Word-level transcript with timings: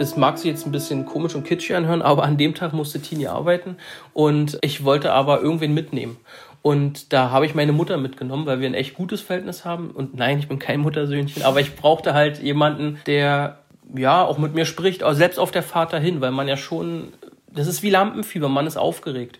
es 0.00 0.16
mag 0.16 0.38
sich 0.38 0.50
jetzt 0.50 0.66
ein 0.66 0.72
bisschen 0.72 1.04
komisch 1.04 1.34
und 1.34 1.44
kitschig 1.44 1.76
anhören, 1.76 2.00
aber 2.00 2.22
an 2.22 2.38
dem 2.38 2.54
Tag 2.54 2.72
musste 2.72 3.00
Tini 3.00 3.26
arbeiten 3.26 3.76
und 4.14 4.58
ich 4.62 4.82
wollte 4.82 5.12
aber 5.12 5.42
irgendwen 5.42 5.74
mitnehmen. 5.74 6.16
Und 6.62 7.12
da 7.12 7.30
habe 7.30 7.46
ich 7.46 7.54
meine 7.54 7.72
Mutter 7.72 7.98
mitgenommen, 7.98 8.46
weil 8.46 8.60
wir 8.60 8.68
ein 8.68 8.74
echt 8.74 8.94
gutes 8.94 9.20
Verhältnis 9.20 9.64
haben. 9.64 9.90
Und 9.90 10.14
nein, 10.14 10.38
ich 10.38 10.48
bin 10.48 10.58
kein 10.58 10.80
Muttersöhnchen, 10.80 11.42
aber 11.42 11.60
ich 11.60 11.76
brauchte 11.76 12.14
halt 12.14 12.42
jemanden, 12.42 12.98
der 13.06 13.58
ja 13.94 14.24
auch 14.24 14.38
mit 14.38 14.54
mir 14.54 14.64
spricht, 14.64 15.02
auch 15.02 15.14
selbst 15.14 15.38
auf 15.38 15.50
der 15.50 15.62
Fahrt 15.62 15.92
dahin, 15.92 16.20
weil 16.20 16.30
man 16.30 16.48
ja 16.48 16.56
schon, 16.56 17.12
das 17.52 17.66
ist 17.66 17.82
wie 17.82 17.90
Lampenfieber, 17.90 18.48
man 18.48 18.66
ist 18.66 18.76
aufgeregt, 18.76 19.38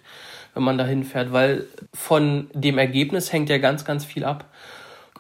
wenn 0.55 0.63
man 0.63 0.77
dahin 0.77 1.05
fährt, 1.05 1.33
weil 1.33 1.67
von 1.95 2.51
dem 2.53 2.79
Ergebnis 2.79 3.33
hängt 3.33 3.49
ja 3.49 3.59
ganz, 3.59 3.85
ganz 3.85 4.05
viel 4.05 4.25
ab. 4.25 4.45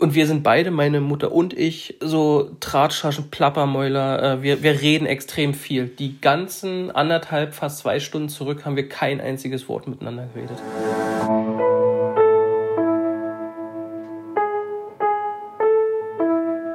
Und 0.01 0.14
wir 0.14 0.27
sind 0.27 0.43
beide, 0.43 0.71
meine 0.71 1.03
Mutter 1.03 1.30
und 1.30 1.53
ich, 1.53 1.98
so 2.01 2.53
Drahtschaschen, 2.61 3.30
Plappermäuler. 3.30 4.23
Äh, 4.23 4.43
wir, 4.43 4.62
wir 4.62 4.80
reden 4.80 5.05
extrem 5.05 5.52
viel. 5.52 5.88
Die 5.88 6.19
ganzen 6.23 6.91
anderthalb, 6.91 7.52
fast 7.52 7.80
zwei 7.80 8.01
Stunden 8.01 8.30
zurück 8.30 8.65
haben 8.65 8.77
wir 8.77 8.88
kein 8.88 9.21
einziges 9.21 9.69
Wort 9.69 9.87
miteinander 9.87 10.27
geredet. 10.33 10.57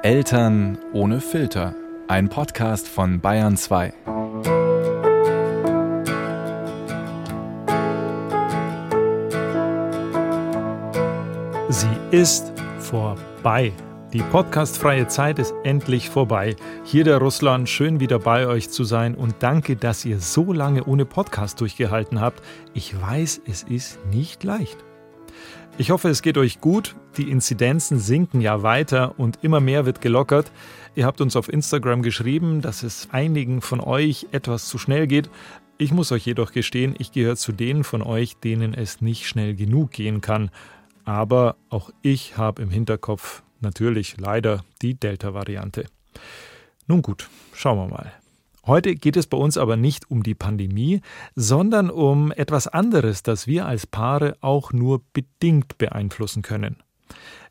Eltern 0.04 0.77
ohne 0.94 1.20
Filter. 1.20 1.73
Ein 2.07 2.30
Podcast 2.30 2.88
von 2.88 3.21
Bayern 3.21 3.57
2. 3.57 3.91
Sie 11.70 11.88
ist 12.12 12.54
vorbei. 12.85 13.73
Die 14.13 14.21
podcastfreie 14.21 15.07
Zeit 15.07 15.39
ist 15.39 15.53
endlich 15.63 16.09
vorbei. 16.09 16.55
Hier 16.84 17.03
der 17.03 17.17
Russland, 17.17 17.67
schön 17.67 17.99
wieder 17.99 18.20
bei 18.20 18.48
euch 18.48 18.70
zu 18.70 18.84
sein 18.84 19.16
und 19.16 19.35
danke, 19.39 19.76
dass 19.76 20.05
ihr 20.05 20.20
so 20.20 20.54
lange 20.54 20.84
ohne 20.84 21.05
Podcast 21.05 21.60
durchgehalten 21.62 22.21
habt. 22.21 22.43
Ich 22.76 22.99
weiß, 22.99 23.41
es 23.48 23.63
ist 23.63 23.99
nicht 24.12 24.43
leicht. 24.43 24.77
Ich 25.79 25.90
hoffe, 25.90 26.10
es 26.10 26.21
geht 26.21 26.37
euch 26.37 26.62
gut. 26.62 26.95
Die 27.18 27.29
Inzidenzen 27.32 27.99
sinken 27.99 28.40
ja 28.40 28.62
weiter 28.62 29.15
und 29.17 29.40
immer 29.41 29.60
mehr 29.60 29.85
wird 29.85 29.99
gelockert. 29.99 30.51
Ihr 30.93 31.05
habt 31.05 31.21
uns 31.21 31.35
auf 31.35 31.51
Instagram 31.51 32.04
geschrieben, 32.04 32.62
dass 32.62 32.84
es 32.84 33.10
einigen 33.12 33.62
von 33.62 33.82
euch 33.82 34.27
etwas 34.32 34.67
zu 34.67 34.77
schnell 34.77 35.07
geht. 35.07 35.29
Ich 35.77 35.91
muss 35.91 36.12
euch 36.12 36.26
jedoch 36.26 36.54
gestehen, 36.54 36.95
ich 36.99 37.12
gehöre 37.12 37.35
zu 37.35 37.51
denen 37.51 37.84
von 37.84 38.01
euch, 38.01 38.38
denen 38.38 38.73
es 38.73 39.01
nicht 39.01 39.27
schnell 39.27 39.55
genug 39.55 39.91
gehen 39.91 40.21
kann. 40.21 40.51
Aber 41.05 41.55
auch 41.70 41.91
ich 42.01 42.37
habe 42.37 42.61
im 42.61 42.70
Hinterkopf 42.70 43.43
natürlich 43.61 44.17
leider 44.17 44.65
die 44.81 44.95
Delta-Variante. 44.95 45.85
Nun 46.87 47.01
gut, 47.01 47.29
schauen 47.53 47.77
wir 47.77 47.87
mal. 47.87 48.11
Heute 48.65 48.95
geht 48.95 49.15
es 49.15 49.27
bei 49.27 49.37
uns 49.37 49.57
aber 49.57 49.77
nicht 49.77 50.09
um 50.09 50.23
die 50.23 50.33
Pandemie, 50.33 51.01
sondern 51.35 51.91
um 51.91 52.31
etwas 52.31 52.67
anderes, 52.67 53.21
das 53.21 53.45
wir 53.45 53.67
als 53.67 53.85
Paare 53.85 54.37
auch 54.41 54.73
nur 54.73 55.03
bedingt 55.13 55.77
beeinflussen 55.77 56.41
können. 56.41 56.77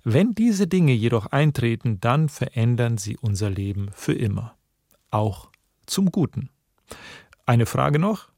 Wenn 0.03 0.35
diese 0.35 0.67
Dinge 0.67 0.93
jedoch 0.93 1.27
eintreten, 1.27 2.01
dann 2.01 2.29
verändern 2.29 2.99
sie 2.99 3.17
unser 3.17 3.49
Leben 3.49 3.91
für 3.95 4.13
immer. 4.13 4.57
Auch 5.11 5.51
zum 5.87 6.11
Guten. 6.11 6.51
Eine 7.47 7.67
Frage 7.67 8.01
noch. 8.01 8.29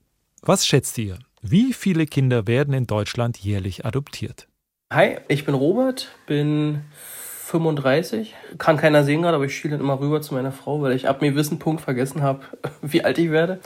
Was 0.43 0.67
schätzt 0.67 0.99
ihr? 0.99 1.19
Wie 1.41 1.73
viele 1.73 2.07
Kinder 2.07 2.47
werden 2.47 2.75
in 2.75 2.87
Deutschland 2.87 3.39
jährlich 3.39 3.87
adoptiert? 3.87 4.49
Hi, 4.93 5.17
ich 5.27 5.45
bin 5.45 5.57
Robert, 5.57 6.13
bin 6.27 6.85
35. 7.47 8.37
Kann 8.57 8.77
keiner 8.77 9.03
sehen 9.03 9.21
gerade, 9.21 9.35
aber 9.35 9.47
ich 9.47 9.57
schiele 9.57 9.75
immer 9.75 9.99
rüber 9.99 10.23
zu 10.23 10.33
meiner 10.33 10.53
Frau, 10.53 10.81
weil 10.81 10.93
ich 10.93 11.09
ab 11.09 11.23
mir 11.23 11.35
wissen 11.35 11.59
Punkt 11.59 11.81
vergessen 11.81 12.23
habe, 12.23 12.45
wie 12.83 13.05
alt 13.05 13.19
ich 13.19 13.33
werde. 13.33 13.59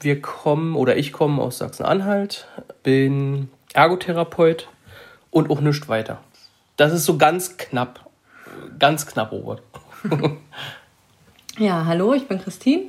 Wir 0.00 0.22
kommen 0.22 0.74
oder 0.74 0.96
ich 0.96 1.12
komme 1.12 1.42
aus 1.42 1.58
Sachsen-Anhalt, 1.58 2.48
bin 2.82 3.50
Ergotherapeut 3.74 4.70
und 5.30 5.50
auch 5.50 5.60
nichts 5.60 5.86
weiter. 5.86 6.22
Das 6.78 6.94
ist 6.94 7.04
so 7.04 7.18
ganz 7.18 7.58
knapp. 7.58 8.08
Ganz 8.78 9.06
knapp, 9.06 9.32
Robert. 9.32 9.62
ja, 11.58 11.84
hallo, 11.86 12.14
ich 12.14 12.28
bin 12.28 12.40
Christine. 12.40 12.84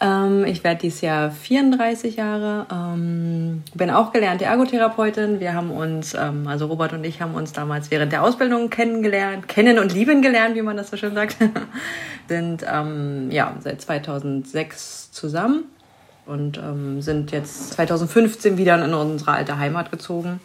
Ähm, 0.00 0.44
ich 0.44 0.64
werde 0.64 0.80
dieses 0.80 1.00
Jahr 1.00 1.30
34 1.30 2.16
Jahre. 2.16 2.66
Ähm, 2.72 3.62
bin 3.74 3.90
auch 3.90 4.12
gelernte 4.12 4.44
Ergotherapeutin. 4.44 5.40
Wir 5.40 5.54
haben 5.54 5.70
uns, 5.70 6.14
ähm, 6.14 6.46
also 6.46 6.66
Robert 6.66 6.92
und 6.92 7.04
ich 7.04 7.22
haben 7.22 7.34
uns 7.34 7.52
damals 7.52 7.90
während 7.90 8.12
der 8.12 8.22
Ausbildung 8.22 8.68
kennengelernt, 8.68 9.48
kennen 9.48 9.78
und 9.78 9.92
lieben 9.92 10.20
gelernt, 10.20 10.56
wie 10.56 10.62
man 10.62 10.76
das 10.76 10.90
so 10.90 10.96
schön 10.96 11.14
sagt. 11.14 11.36
sind 12.28 12.64
ähm, 12.68 13.30
ja 13.30 13.54
seit 13.60 13.80
2006 13.80 15.12
zusammen 15.12 15.64
und 16.26 16.58
ähm, 16.58 17.00
sind 17.00 17.30
jetzt 17.30 17.74
2015 17.74 18.58
wieder 18.58 18.82
in 18.84 18.94
unsere 18.94 19.32
alte 19.32 19.58
Heimat 19.58 19.90
gezogen. 19.90 20.40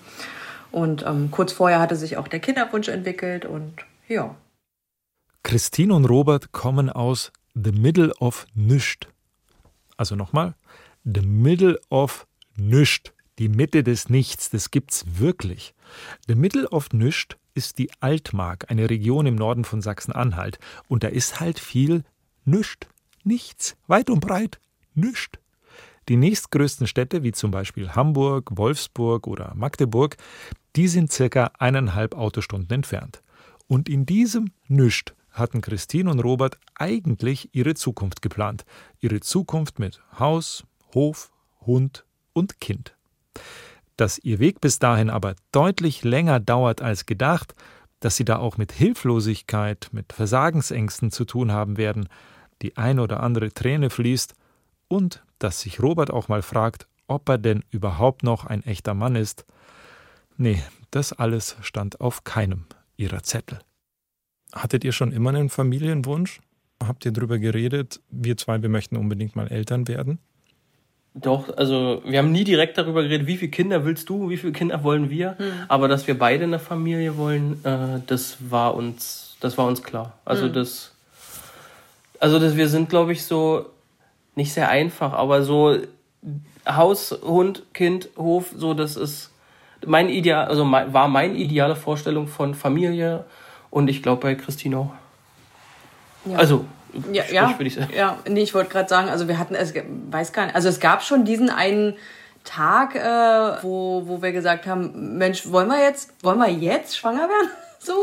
Und 0.72 1.06
ähm, 1.08 1.32
kurz 1.32 1.52
vorher 1.52 1.80
hatte 1.80 1.96
sich 1.96 2.18
auch 2.18 2.28
der 2.28 2.40
Kinderwunsch 2.40 2.90
entwickelt 2.90 3.46
und 3.46 3.74
ja. 4.08 4.36
Christine 5.44 5.94
und 5.94 6.06
Robert 6.06 6.52
kommen 6.52 6.90
aus 6.90 7.32
The 7.60 7.72
Middle 7.72 8.14
of 8.20 8.46
Nischt. 8.54 9.08
Also 9.98 10.16
nochmal, 10.16 10.54
the 11.04 11.22
middle 11.22 11.80
of 11.90 12.28
nüscht, 12.56 13.14
die 13.40 13.50
Mitte 13.50 13.84
des 13.84 14.10
Nichts, 14.10 14.52
das 14.52 14.70
gibt's 14.70 15.06
wirklich. 15.18 15.74
The 16.28 16.36
middle 16.36 16.70
of 16.70 16.90
nüscht 16.92 17.38
ist 17.56 17.80
die 17.80 17.90
Altmark, 18.00 18.70
eine 18.70 18.92
Region 18.92 19.26
im 19.26 19.34
Norden 19.34 19.66
von 19.66 19.82
Sachsen-Anhalt. 19.82 20.60
Und 20.88 21.04
da 21.04 21.08
ist 21.08 21.40
halt 21.40 21.58
viel 21.58 22.04
nüscht, 22.46 22.90
nichts, 23.24 23.76
weit 23.88 24.12
und 24.12 24.20
breit, 24.20 24.60
nüscht. 24.94 25.40
Die 26.10 26.18
nächstgrößten 26.18 26.86
Städte, 26.86 27.24
wie 27.24 27.32
zum 27.32 27.50
Beispiel 27.50 27.90
Hamburg, 27.90 28.56
Wolfsburg 28.56 29.26
oder 29.26 29.56
Magdeburg, 29.56 30.16
die 30.76 30.88
sind 30.88 31.12
circa 31.12 31.52
eineinhalb 31.58 32.14
Autostunden 32.14 32.76
entfernt. 32.76 33.24
Und 33.66 33.90
in 33.90 34.06
diesem 34.06 34.52
Nüscht 34.68 35.16
hatten 35.40 35.62
Christine 35.62 36.10
und 36.10 36.20
Robert 36.20 36.58
eigentlich 36.76 37.50
ihre 37.54 37.76
Zukunft 37.76 38.22
geplant. 38.22 38.66
Ihre 39.00 39.20
Zukunft 39.20 39.80
mit 39.80 40.02
Haus, 40.20 40.64
Hof, 40.94 41.32
Hund 41.62 42.06
und 42.34 42.60
Kind. 42.60 42.96
Dass 43.96 44.20
ihr 44.20 44.40
Weg 44.40 44.62
bis 44.62 44.80
dahin 44.80 45.10
aber 45.10 45.36
deutlich 45.52 46.04
länger 46.04 46.40
dauert 46.40 46.82
als 46.82 47.06
gedacht, 47.06 47.56
dass 48.00 48.16
sie 48.16 48.26
da 48.26 48.38
auch 48.38 48.58
mit 48.58 48.72
Hilflosigkeit, 48.72 49.90
mit 49.92 50.14
Versagensängsten 50.14 51.12
zu 51.12 51.26
tun 51.26 51.52
haben 51.52 51.78
werden, 51.78 52.08
die 52.62 52.78
ein 52.78 53.00
oder 53.00 53.22
andere 53.22 53.52
Träne 53.52 53.90
fließt 53.90 54.36
und 54.88 55.24
dass 55.40 55.62
sich 55.62 55.82
Robert 55.82 56.12
auch 56.12 56.28
mal 56.28 56.42
fragt, 56.42 56.88
ob 57.08 57.28
er 57.30 57.38
denn 57.38 57.64
überhaupt 57.72 58.24
noch 58.24 58.46
ein 58.46 58.64
echter 58.64 58.94
Mann 58.94 59.16
ist. 59.16 59.46
Nee, 60.38 60.62
das 60.92 61.14
alles 61.14 61.58
stand 61.62 62.02
auf 62.02 62.24
keinem 62.24 62.66
ihrer 62.98 63.24
Zettel. 63.24 63.60
Hattet 64.54 64.84
ihr 64.84 64.92
schon 64.92 65.12
immer 65.12 65.30
einen 65.30 65.50
Familienwunsch? 65.50 66.40
Habt 66.86 67.06
ihr 67.06 67.12
darüber 67.12 67.40
geredet, 67.40 68.02
wir 68.10 68.38
zwei, 68.38 68.62
wir 68.62 68.70
möchten 68.70 68.98
unbedingt 68.98 69.36
mal 69.36 69.48
Eltern 69.48 69.88
werden? 69.88 70.20
Doch, 71.16 71.58
also 71.58 72.04
wir 72.06 72.20
haben 72.20 72.32
nie 72.32 72.44
direkt 72.44 72.78
darüber 72.78 73.02
geredet, 73.02 73.26
wie 73.26 73.38
viele 73.38 73.50
Kinder 73.50 73.86
willst 73.86 74.08
du, 74.10 74.30
wie 74.30 74.38
viele 74.38 74.54
Kinder 74.54 74.84
wollen 74.84 75.10
wir. 75.10 75.36
Hm. 75.38 75.52
Aber 75.68 75.88
dass 75.88 76.06
wir 76.06 76.18
beide 76.18 76.44
eine 76.44 76.60
Familie 76.60 77.18
wollen, 77.18 77.64
äh, 77.66 78.02
das 78.06 78.38
war 78.40 78.76
uns, 78.76 79.36
das 79.40 79.58
war 79.58 79.66
uns 79.66 79.82
klar. 79.82 80.14
Also 80.26 80.46
hm. 80.46 80.54
das, 80.54 80.94
also 82.20 82.38
das, 82.40 82.56
wir 82.56 82.70
sind, 82.70 82.90
glaube 82.90 83.14
ich, 83.14 83.26
so 83.26 83.66
nicht 84.36 84.54
sehr 84.54 84.70
einfach, 84.70 85.14
aber 85.14 85.42
so 85.42 85.78
Haus, 86.68 87.18
Hund, 87.24 87.64
Kind, 87.74 88.10
Hof, 88.18 88.54
so 88.56 88.76
das 88.76 88.96
ist 88.96 89.32
mein 89.86 90.10
Ideal, 90.10 90.48
also 90.48 90.66
mein, 90.66 90.94
war 90.94 91.08
meine 91.08 91.36
ideale 91.36 91.76
Vorstellung 91.76 92.28
von 92.28 92.54
Familie 92.54 93.26
und 93.70 93.88
ich 93.90 94.04
glaube 94.04 94.22
bei 94.22 94.36
Christine 94.36 94.78
auch. 94.78 94.92
Ja. 96.26 96.38
Also, 96.38 96.66
ja, 97.12 97.24
ja, 97.32 97.56
ich 97.60 97.76
sagen. 97.76 97.94
ja, 97.96 98.18
nee, 98.28 98.42
ich 98.42 98.54
wollte 98.54 98.70
gerade 98.70 98.90
sagen, 98.90 99.10
also 99.10 99.28
wir 99.28 99.38
hatten, 99.38 99.56
es 99.56 99.74
weiß 99.76 100.34
gar 100.34 100.46
nicht, 100.46 100.56
also 100.56 100.70
es 100.70 100.80
gab 100.80 101.04
schon 101.04 101.26
diesen 101.26 101.50
einen 101.50 101.96
Tag, 102.44 102.96
äh, 102.96 103.64
wo, 103.64 104.04
wo 104.06 104.22
wir 104.22 104.32
gesagt 104.32 104.66
haben, 104.66 105.18
Mensch, 105.18 105.52
wollen 105.52 105.68
wir 105.68 105.82
jetzt, 105.82 106.12
wollen 106.24 106.40
wir 106.40 106.50
jetzt 106.50 106.98
schwanger 106.98 107.30
werden? 107.30 107.50
So, 107.80 107.94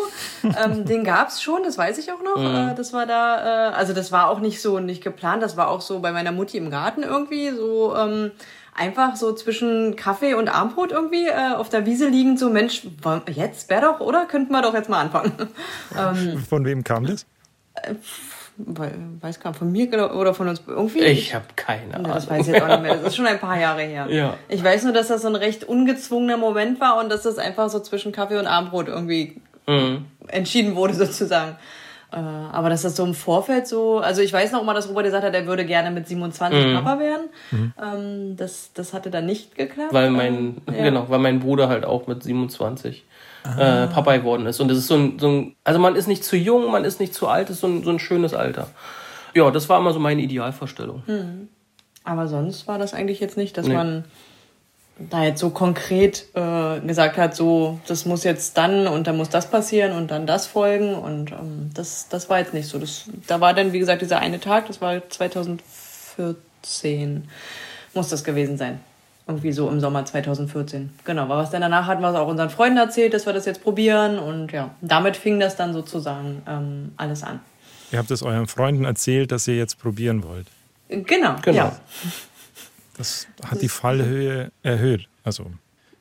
ähm, 0.44 0.84
den 0.86 1.02
gab's 1.04 1.42
schon, 1.42 1.64
das 1.64 1.76
weiß 1.76 1.98
ich 1.98 2.10
auch 2.10 2.22
noch. 2.22 2.38
Mhm. 2.38 2.70
Äh, 2.70 2.74
das 2.74 2.92
war 2.92 3.06
da, 3.06 3.70
äh, 3.70 3.74
also 3.74 3.92
das 3.92 4.12
war 4.12 4.30
auch 4.30 4.38
nicht 4.38 4.62
so 4.62 4.78
nicht 4.78 5.02
geplant, 5.02 5.42
das 5.42 5.56
war 5.56 5.68
auch 5.68 5.80
so 5.80 5.98
bei 5.98 6.12
meiner 6.12 6.30
Mutti 6.32 6.56
im 6.56 6.70
Garten 6.70 7.02
irgendwie 7.02 7.50
so. 7.50 7.94
Ähm, 7.94 8.30
einfach 8.74 9.16
so 9.16 9.32
zwischen 9.32 9.96
Kaffee 9.96 10.34
und 10.34 10.48
Armbrot 10.48 10.92
irgendwie 10.92 11.26
äh, 11.26 11.54
auf 11.54 11.68
der 11.68 11.86
Wiese 11.86 12.08
liegend, 12.08 12.38
so 12.38 12.50
Mensch, 12.50 12.82
jetzt 13.32 13.70
wäre 13.70 13.82
doch, 13.82 14.00
oder? 14.00 14.26
Könnten 14.26 14.52
wir 14.52 14.62
doch 14.62 14.74
jetzt 14.74 14.88
mal 14.88 15.00
anfangen. 15.00 15.32
ähm, 15.98 16.38
von 16.38 16.64
wem 16.64 16.84
kam 16.84 17.06
das? 17.06 17.24
Äh, 17.74 17.94
weiß 18.56 19.40
gar 19.40 19.50
nicht, 19.50 19.58
von 19.58 19.72
mir 19.72 20.14
oder 20.14 20.34
von 20.34 20.48
uns 20.48 20.62
irgendwie. 20.66 21.00
Ich 21.00 21.34
habe 21.34 21.44
keine 21.56 21.94
Ahnung. 21.94 22.12
Das 22.12 22.28
weiß 22.28 22.46
ich 22.46 22.54
jetzt 22.54 22.62
auch 22.62 22.68
nicht 22.68 22.82
mehr. 22.82 22.94
Das 22.98 23.08
ist 23.08 23.16
schon 23.16 23.26
ein 23.26 23.40
paar 23.40 23.58
Jahre 23.58 23.82
her. 23.82 24.06
Ja. 24.08 24.36
Ich 24.48 24.62
weiß 24.62 24.84
nur, 24.84 24.92
dass 24.92 25.08
das 25.08 25.22
so 25.22 25.28
ein 25.28 25.34
recht 25.34 25.64
ungezwungener 25.64 26.36
Moment 26.36 26.80
war 26.80 26.98
und 27.02 27.10
dass 27.10 27.22
das 27.22 27.38
einfach 27.38 27.68
so 27.68 27.80
zwischen 27.80 28.12
Kaffee 28.12 28.38
und 28.38 28.46
Armbrot 28.46 28.88
irgendwie 28.88 29.40
mhm. 29.66 30.06
entschieden 30.28 30.76
wurde 30.76 30.94
sozusagen. 30.94 31.56
Äh, 32.14 32.16
aber 32.16 32.70
dass 32.70 32.82
das 32.82 32.94
so 32.94 33.04
im 33.04 33.14
Vorfeld 33.14 33.66
so, 33.66 33.98
also 33.98 34.22
ich 34.22 34.32
weiß 34.32 34.52
noch 34.52 34.62
immer, 34.62 34.72
dass 34.72 34.88
Robert 34.88 35.04
gesagt 35.04 35.24
hat, 35.24 35.34
er 35.34 35.46
würde 35.46 35.64
gerne 35.64 35.90
mit 35.90 36.06
27 36.06 36.66
mhm. 36.66 36.74
Papa 36.74 37.00
werden. 37.00 37.28
Mhm. 37.50 37.72
Ähm, 37.82 38.36
das, 38.36 38.70
das 38.72 38.92
hatte 38.92 39.10
dann 39.10 39.26
nicht 39.26 39.56
geklappt. 39.56 39.92
Weil 39.92 40.10
mein, 40.10 40.62
ja. 40.68 40.84
genau, 40.84 41.06
weil 41.08 41.18
mein 41.18 41.40
Bruder 41.40 41.68
halt 41.68 41.84
auch 41.84 42.06
mit 42.06 42.22
27 42.22 43.04
ah. 43.42 43.84
äh, 43.84 43.86
Papa 43.88 44.16
geworden 44.16 44.46
ist. 44.46 44.60
Und 44.60 44.68
das 44.68 44.78
ist 44.78 44.86
so 44.86 44.94
ein, 44.94 45.18
so 45.18 45.28
ein, 45.28 45.56
also 45.64 45.80
man 45.80 45.96
ist 45.96 46.06
nicht 46.06 46.24
zu 46.24 46.36
jung, 46.36 46.70
man 46.70 46.84
ist 46.84 47.00
nicht 47.00 47.14
zu 47.14 47.26
alt, 47.26 47.48
das 47.48 47.56
ist 47.56 47.62
so 47.62 47.66
ein, 47.66 47.82
so 47.82 47.90
ein 47.90 47.98
schönes 47.98 48.32
Alter. 48.32 48.68
Ja, 49.34 49.50
das 49.50 49.68
war 49.68 49.80
immer 49.80 49.92
so 49.92 49.98
meine 49.98 50.22
Idealvorstellung. 50.22 51.02
Mhm. 51.06 51.48
Aber 52.04 52.28
sonst 52.28 52.68
war 52.68 52.78
das 52.78 52.94
eigentlich 52.94 53.18
jetzt 53.18 53.36
nicht, 53.36 53.56
dass 53.58 53.66
nee. 53.66 53.74
man 53.74 54.04
da 54.98 55.24
jetzt 55.24 55.40
so 55.40 55.50
konkret 55.50 56.26
äh, 56.34 56.80
gesagt 56.80 57.16
hat, 57.16 57.34
so, 57.34 57.80
das 57.86 58.06
muss 58.06 58.24
jetzt 58.24 58.56
dann 58.56 58.86
und 58.86 59.06
dann 59.06 59.16
muss 59.16 59.28
das 59.28 59.50
passieren 59.50 59.92
und 59.92 60.10
dann 60.10 60.26
das 60.26 60.46
folgen 60.46 60.94
und 60.94 61.32
ähm, 61.32 61.70
das, 61.74 62.08
das 62.08 62.30
war 62.30 62.38
jetzt 62.38 62.54
nicht 62.54 62.68
so. 62.68 62.78
Das, 62.78 63.04
da 63.26 63.40
war 63.40 63.54
dann, 63.54 63.72
wie 63.72 63.80
gesagt, 63.80 64.02
dieser 64.02 64.20
eine 64.20 64.38
Tag, 64.38 64.68
das 64.68 64.80
war 64.80 65.08
2014, 65.08 67.28
muss 67.92 68.08
das 68.08 68.22
gewesen 68.22 68.56
sein. 68.56 68.78
Irgendwie 69.26 69.52
so 69.52 69.70
im 69.70 69.80
Sommer 69.80 70.04
2014. 70.04 70.90
Genau, 71.04 71.22
aber 71.22 71.38
was 71.38 71.50
dann 71.50 71.62
danach 71.62 71.86
hatten 71.86 72.02
wir 72.02 72.10
es 72.10 72.16
auch 72.16 72.28
unseren 72.28 72.50
Freunden 72.50 72.76
erzählt, 72.76 73.14
dass 73.14 73.24
wir 73.26 73.32
das 73.32 73.46
jetzt 73.46 73.62
probieren 73.62 74.18
und 74.18 74.52
ja, 74.52 74.74
damit 74.80 75.16
fing 75.16 75.40
das 75.40 75.56
dann 75.56 75.72
sozusagen 75.72 76.42
ähm, 76.46 76.92
alles 76.98 77.22
an. 77.22 77.40
Ihr 77.90 77.98
habt 77.98 78.10
es 78.10 78.22
euren 78.22 78.46
Freunden 78.46 78.84
erzählt, 78.84 79.32
dass 79.32 79.48
ihr 79.48 79.56
jetzt 79.56 79.78
probieren 79.78 80.22
wollt. 80.24 80.46
Genau, 80.88 81.36
genau. 81.42 81.56
Ja. 81.56 81.76
Das 82.96 83.26
hat 83.44 83.60
die 83.60 83.68
Fallhöhe 83.68 84.50
erhöht. 84.62 85.08
Also 85.24 85.46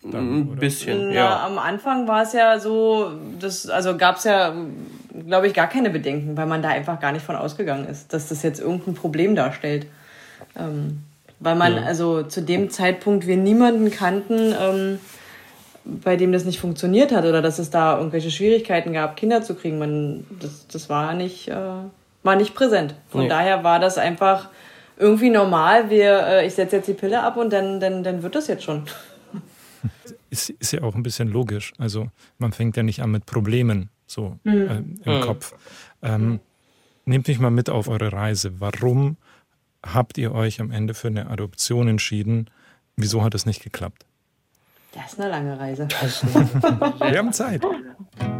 dann, 0.04 0.40
ein 0.40 0.56
bisschen, 0.58 1.10
Na, 1.10 1.14
ja. 1.14 1.46
Am 1.46 1.58
Anfang 1.58 2.08
war 2.08 2.24
es 2.24 2.34
ja 2.34 2.60
so, 2.60 3.12
das, 3.40 3.70
also 3.70 3.96
gab 3.98 4.18
es 4.18 4.26
ja, 4.26 4.54
glaube 5.28 5.48
ich, 5.48 5.54
gar 5.54 5.68
keine 5.68 5.90
Bedenken, 5.90 6.36
weil 6.36 6.46
man 6.46 6.62
da 6.62 6.70
einfach 6.70 7.00
gar 7.00 7.12
nicht 7.12 7.26
von 7.26 7.36
ausgegangen 7.36 7.88
ist, 7.88 8.14
dass 8.14 8.30
das 8.30 8.44
jetzt 8.44 8.60
irgendein 8.60 8.96
Problem 8.96 9.36
darstellt. 9.36 9.88
Ähm, 10.58 11.04
weil 11.40 11.56
man, 11.56 11.76
ja. 11.76 11.84
also 11.84 12.24
zu 12.24 12.42
dem 12.42 12.70
Zeitpunkt 12.70 13.28
wir 13.28 13.38
niemanden 13.38 13.92
kannten, 13.92 14.54
ähm, 14.60 15.00
bei 15.86 16.16
dem 16.16 16.32
das 16.32 16.46
nicht 16.46 16.60
funktioniert 16.60 17.12
hat 17.12 17.26
oder 17.26 17.42
dass 17.42 17.60
es 17.60 17.70
da 17.70 17.98
irgendwelche 17.98 18.32
Schwierigkeiten 18.32 18.94
gab, 18.94 19.18
Kinder 19.18 19.42
zu 19.42 19.56
kriegen. 19.56 19.80
Man, 19.80 20.26
das, 20.40 20.68
das 20.68 20.90
war 20.90 21.14
nicht, 21.14 21.50
äh, 21.50 21.56
war 22.24 22.36
nicht 22.36 22.56
präsent. 22.56 22.96
Von 23.10 23.22
nee. 23.22 23.28
daher 23.28 23.64
war 23.64 23.80
das 23.80 23.98
einfach 23.98 24.50
irgendwie 24.98 25.30
normal. 25.30 25.90
Wir, 25.90 26.20
äh, 26.26 26.48
ich 26.48 26.54
setze 26.54 26.78
jetzt 26.78 26.88
die 26.88 26.94
Pille 26.94 27.22
ab 27.22 27.38
und 27.38 27.52
dann, 27.52 27.80
dann, 27.80 28.04
dann 28.04 28.24
wird 28.24 28.36
das 28.36 28.48
jetzt 28.48 28.64
schon. 28.64 28.84
Ist, 30.30 30.50
ist 30.50 30.72
ja 30.72 30.82
auch 30.82 30.96
ein 30.96 31.04
bisschen 31.04 31.28
logisch. 31.28 31.74
Also 31.78 32.08
man 32.38 32.54
fängt 32.54 32.78
ja 32.78 32.84
nicht 32.84 33.02
an 33.02 33.12
mit 33.12 33.26
Problemen 33.26 33.90
so 34.08 34.38
mhm. 34.44 34.98
äh, 35.06 35.10
im 35.10 35.18
mhm. 35.20 35.22
Kopf. 35.22 35.56
Ähm, 36.02 36.40
nehmt 37.06 37.28
mich 37.28 37.40
mal 37.40 37.52
mit 37.52 37.70
auf 37.70 37.88
eure 37.88 38.12
Reise. 38.12 38.60
Warum 38.60 39.18
habt 39.86 40.18
ihr 40.18 40.34
euch 40.34 40.62
am 40.62 40.72
Ende 40.72 40.94
für 40.94 41.08
eine 41.08 41.30
Adoption 41.30 41.88
entschieden? 41.88 42.50
Wieso 42.96 43.24
hat 43.24 43.36
es 43.36 43.46
nicht 43.46 43.64
geklappt? 43.64 44.06
Das 44.94 45.14
ist 45.14 45.20
eine 45.20 45.30
lange 45.30 45.60
Reise. 45.60 45.88
Wir 45.88 47.18
haben 47.18 47.34
Zeit. 47.34 47.64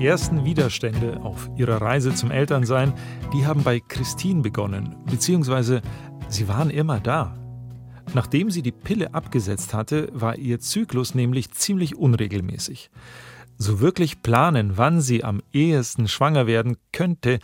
Die 0.00 0.06
ersten 0.06 0.46
Widerstände 0.46 1.20
auf 1.20 1.50
ihrer 1.56 1.82
Reise 1.82 2.14
zum 2.14 2.30
Elternsein, 2.30 2.94
die 3.34 3.44
haben 3.44 3.62
bei 3.62 3.80
Christine 3.80 4.40
begonnen, 4.40 4.96
beziehungsweise 5.04 5.82
sie 6.26 6.48
waren 6.48 6.70
immer 6.70 7.00
da. 7.00 7.36
Nachdem 8.14 8.50
sie 8.50 8.62
die 8.62 8.72
Pille 8.72 9.12
abgesetzt 9.12 9.74
hatte, 9.74 10.08
war 10.14 10.38
ihr 10.38 10.58
Zyklus 10.58 11.14
nämlich 11.14 11.50
ziemlich 11.50 11.96
unregelmäßig. 11.96 12.90
So 13.58 13.80
wirklich 13.80 14.22
planen, 14.22 14.78
wann 14.78 15.02
sie 15.02 15.22
am 15.22 15.42
ehesten 15.52 16.08
schwanger 16.08 16.46
werden 16.46 16.78
könnte, 16.92 17.38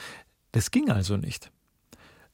das 0.53 0.71
ging 0.71 0.91
also 0.91 1.19
nicht. 1.19 1.53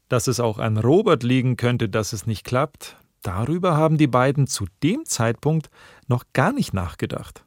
Dass 0.09 0.29
es 0.29 0.39
auch 0.39 0.61
an 0.61 0.77
Robert 0.77 1.25
liegen 1.25 1.57
könnte, 1.57 1.89
dass 1.89 2.13
es 2.13 2.29
nicht 2.29 2.45
klappt, 2.45 2.97
darüber 3.23 3.77
haben 3.77 3.99
die 3.99 4.07
beiden 4.07 4.47
zu 4.47 4.67
dem 4.85 5.05
Zeitpunkt 5.05 5.69
noch 6.07 6.27
gar 6.33 6.53
nicht 6.53 6.73
nachgedacht. 6.73 7.45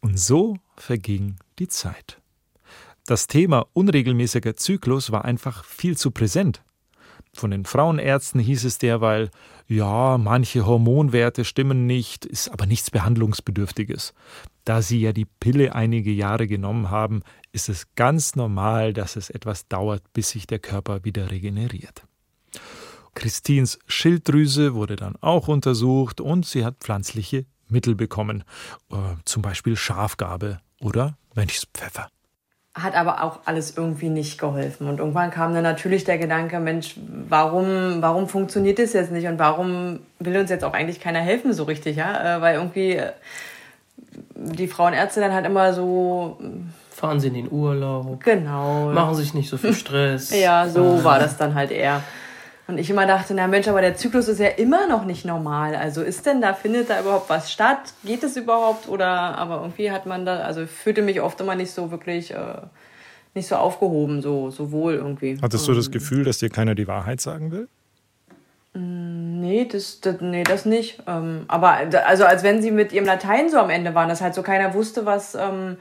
Und 0.00 0.20
so 0.20 0.58
verging 0.76 1.36
die 1.58 1.68
Zeit. 1.68 2.20
Das 3.06 3.28
Thema 3.28 3.66
unregelmäßiger 3.72 4.56
Zyklus 4.56 5.12
war 5.12 5.24
einfach 5.24 5.64
viel 5.64 5.96
zu 5.96 6.10
präsent. 6.10 6.62
Von 7.32 7.50
den 7.50 7.64
Frauenärzten 7.64 8.40
hieß 8.40 8.64
es 8.64 8.78
derweil, 8.78 9.30
ja, 9.68 10.16
manche 10.18 10.66
Hormonwerte 10.66 11.44
stimmen 11.44 11.86
nicht, 11.86 12.24
ist 12.24 12.48
aber 12.48 12.66
nichts 12.66 12.90
Behandlungsbedürftiges. 12.90 14.14
Da 14.64 14.82
Sie 14.82 15.00
ja 15.00 15.12
die 15.12 15.26
Pille 15.26 15.74
einige 15.74 16.10
Jahre 16.10 16.46
genommen 16.46 16.90
haben, 16.90 17.22
ist 17.52 17.68
es 17.68 17.94
ganz 17.94 18.36
normal, 18.36 18.92
dass 18.92 19.16
es 19.16 19.30
etwas 19.30 19.68
dauert, 19.68 20.02
bis 20.12 20.30
sich 20.30 20.46
der 20.46 20.58
Körper 20.58 21.04
wieder 21.04 21.30
regeneriert. 21.30 22.04
Christins 23.14 23.78
Schilddrüse 23.86 24.74
wurde 24.74 24.96
dann 24.96 25.16
auch 25.20 25.48
untersucht 25.48 26.20
und 26.20 26.46
sie 26.46 26.64
hat 26.64 26.78
pflanzliche 26.80 27.46
Mittel 27.68 27.94
bekommen, 27.94 28.44
äh, 28.90 28.96
zum 29.24 29.42
Beispiel 29.42 29.76
Schafgabe 29.76 30.60
oder 30.80 31.16
Mönchspfeffer 31.36 32.08
hat 32.78 32.94
aber 32.94 33.22
auch 33.24 33.40
alles 33.46 33.74
irgendwie 33.76 34.10
nicht 34.10 34.38
geholfen. 34.38 34.86
Und 34.86 34.98
irgendwann 34.98 35.30
kam 35.30 35.54
dann 35.54 35.62
natürlich 35.62 36.04
der 36.04 36.18
Gedanke, 36.18 36.60
Mensch, 36.60 36.94
warum, 37.28 38.02
warum 38.02 38.28
funktioniert 38.28 38.78
das 38.78 38.92
jetzt 38.92 39.10
nicht 39.10 39.26
und 39.26 39.38
warum 39.38 40.00
will 40.18 40.36
uns 40.36 40.50
jetzt 40.50 40.62
auch 40.62 40.74
eigentlich 40.74 41.00
keiner 41.00 41.20
helfen 41.20 41.54
so 41.54 41.64
richtig, 41.64 41.96
ja? 41.96 42.36
Äh, 42.36 42.40
weil 42.42 42.56
irgendwie 42.56 42.96
äh, 42.96 43.12
die 44.34 44.68
Frauenärzte 44.68 45.20
dann 45.20 45.32
halt 45.32 45.46
immer 45.46 45.72
so 45.72 46.38
fahren 46.90 47.20
sie 47.20 47.28
in 47.28 47.34
den 47.34 47.50
Urlaub. 47.50 48.22
Genau. 48.24 48.90
Machen 48.90 49.14
sich 49.14 49.34
nicht 49.34 49.48
so 49.48 49.56
viel 49.58 49.74
Stress. 49.74 50.38
ja, 50.38 50.68
so 50.68 51.04
war 51.04 51.18
das 51.18 51.36
dann 51.36 51.54
halt 51.54 51.70
eher. 51.70 52.02
Und 52.68 52.78
ich 52.78 52.90
immer 52.90 53.06
dachte, 53.06 53.32
na 53.32 53.46
Mensch, 53.46 53.68
aber 53.68 53.80
der 53.80 53.96
Zyklus 53.96 54.26
ist 54.26 54.40
ja 54.40 54.48
immer 54.48 54.88
noch 54.88 55.04
nicht 55.04 55.24
normal. 55.24 55.76
Also 55.76 56.02
ist 56.02 56.26
denn 56.26 56.40
da, 56.40 56.52
findet 56.52 56.90
da 56.90 57.00
überhaupt 57.00 57.30
was 57.30 57.52
statt? 57.52 57.94
Geht 58.02 58.24
es 58.24 58.36
überhaupt? 58.36 58.88
Oder, 58.88 59.08
aber 59.08 59.60
irgendwie 59.60 59.92
hat 59.92 60.06
man 60.06 60.26
da, 60.26 60.40
also 60.40 60.66
fühlte 60.66 61.02
mich 61.02 61.20
oft 61.20 61.40
immer 61.40 61.54
nicht 61.54 61.70
so 61.70 61.92
wirklich, 61.92 62.32
äh, 62.32 62.56
nicht 63.34 63.46
so 63.46 63.54
aufgehoben, 63.54 64.20
so, 64.20 64.50
so 64.50 64.72
wohl 64.72 64.94
irgendwie. 64.94 65.38
Hattest 65.40 65.68
du 65.68 65.74
das 65.74 65.92
Gefühl, 65.92 66.24
dass 66.24 66.38
dir 66.38 66.50
keiner 66.50 66.74
die 66.74 66.88
Wahrheit 66.88 67.20
sagen 67.20 67.52
will? 67.52 67.68
Mm, 68.74 69.40
nee, 69.40 69.68
das, 69.70 70.00
das, 70.00 70.20
nee, 70.20 70.42
das 70.42 70.64
nicht. 70.64 71.00
Ähm, 71.06 71.44
aber 71.46 71.78
also 72.04 72.24
als 72.24 72.42
wenn 72.42 72.62
sie 72.62 72.72
mit 72.72 72.92
ihrem 72.92 73.06
Latein 73.06 73.48
so 73.48 73.58
am 73.58 73.70
Ende 73.70 73.94
waren, 73.94 74.08
dass 74.08 74.20
halt 74.20 74.34
so 74.34 74.42
keiner 74.42 74.74
wusste, 74.74 75.06
was, 75.06 75.36
ähm, 75.36 75.76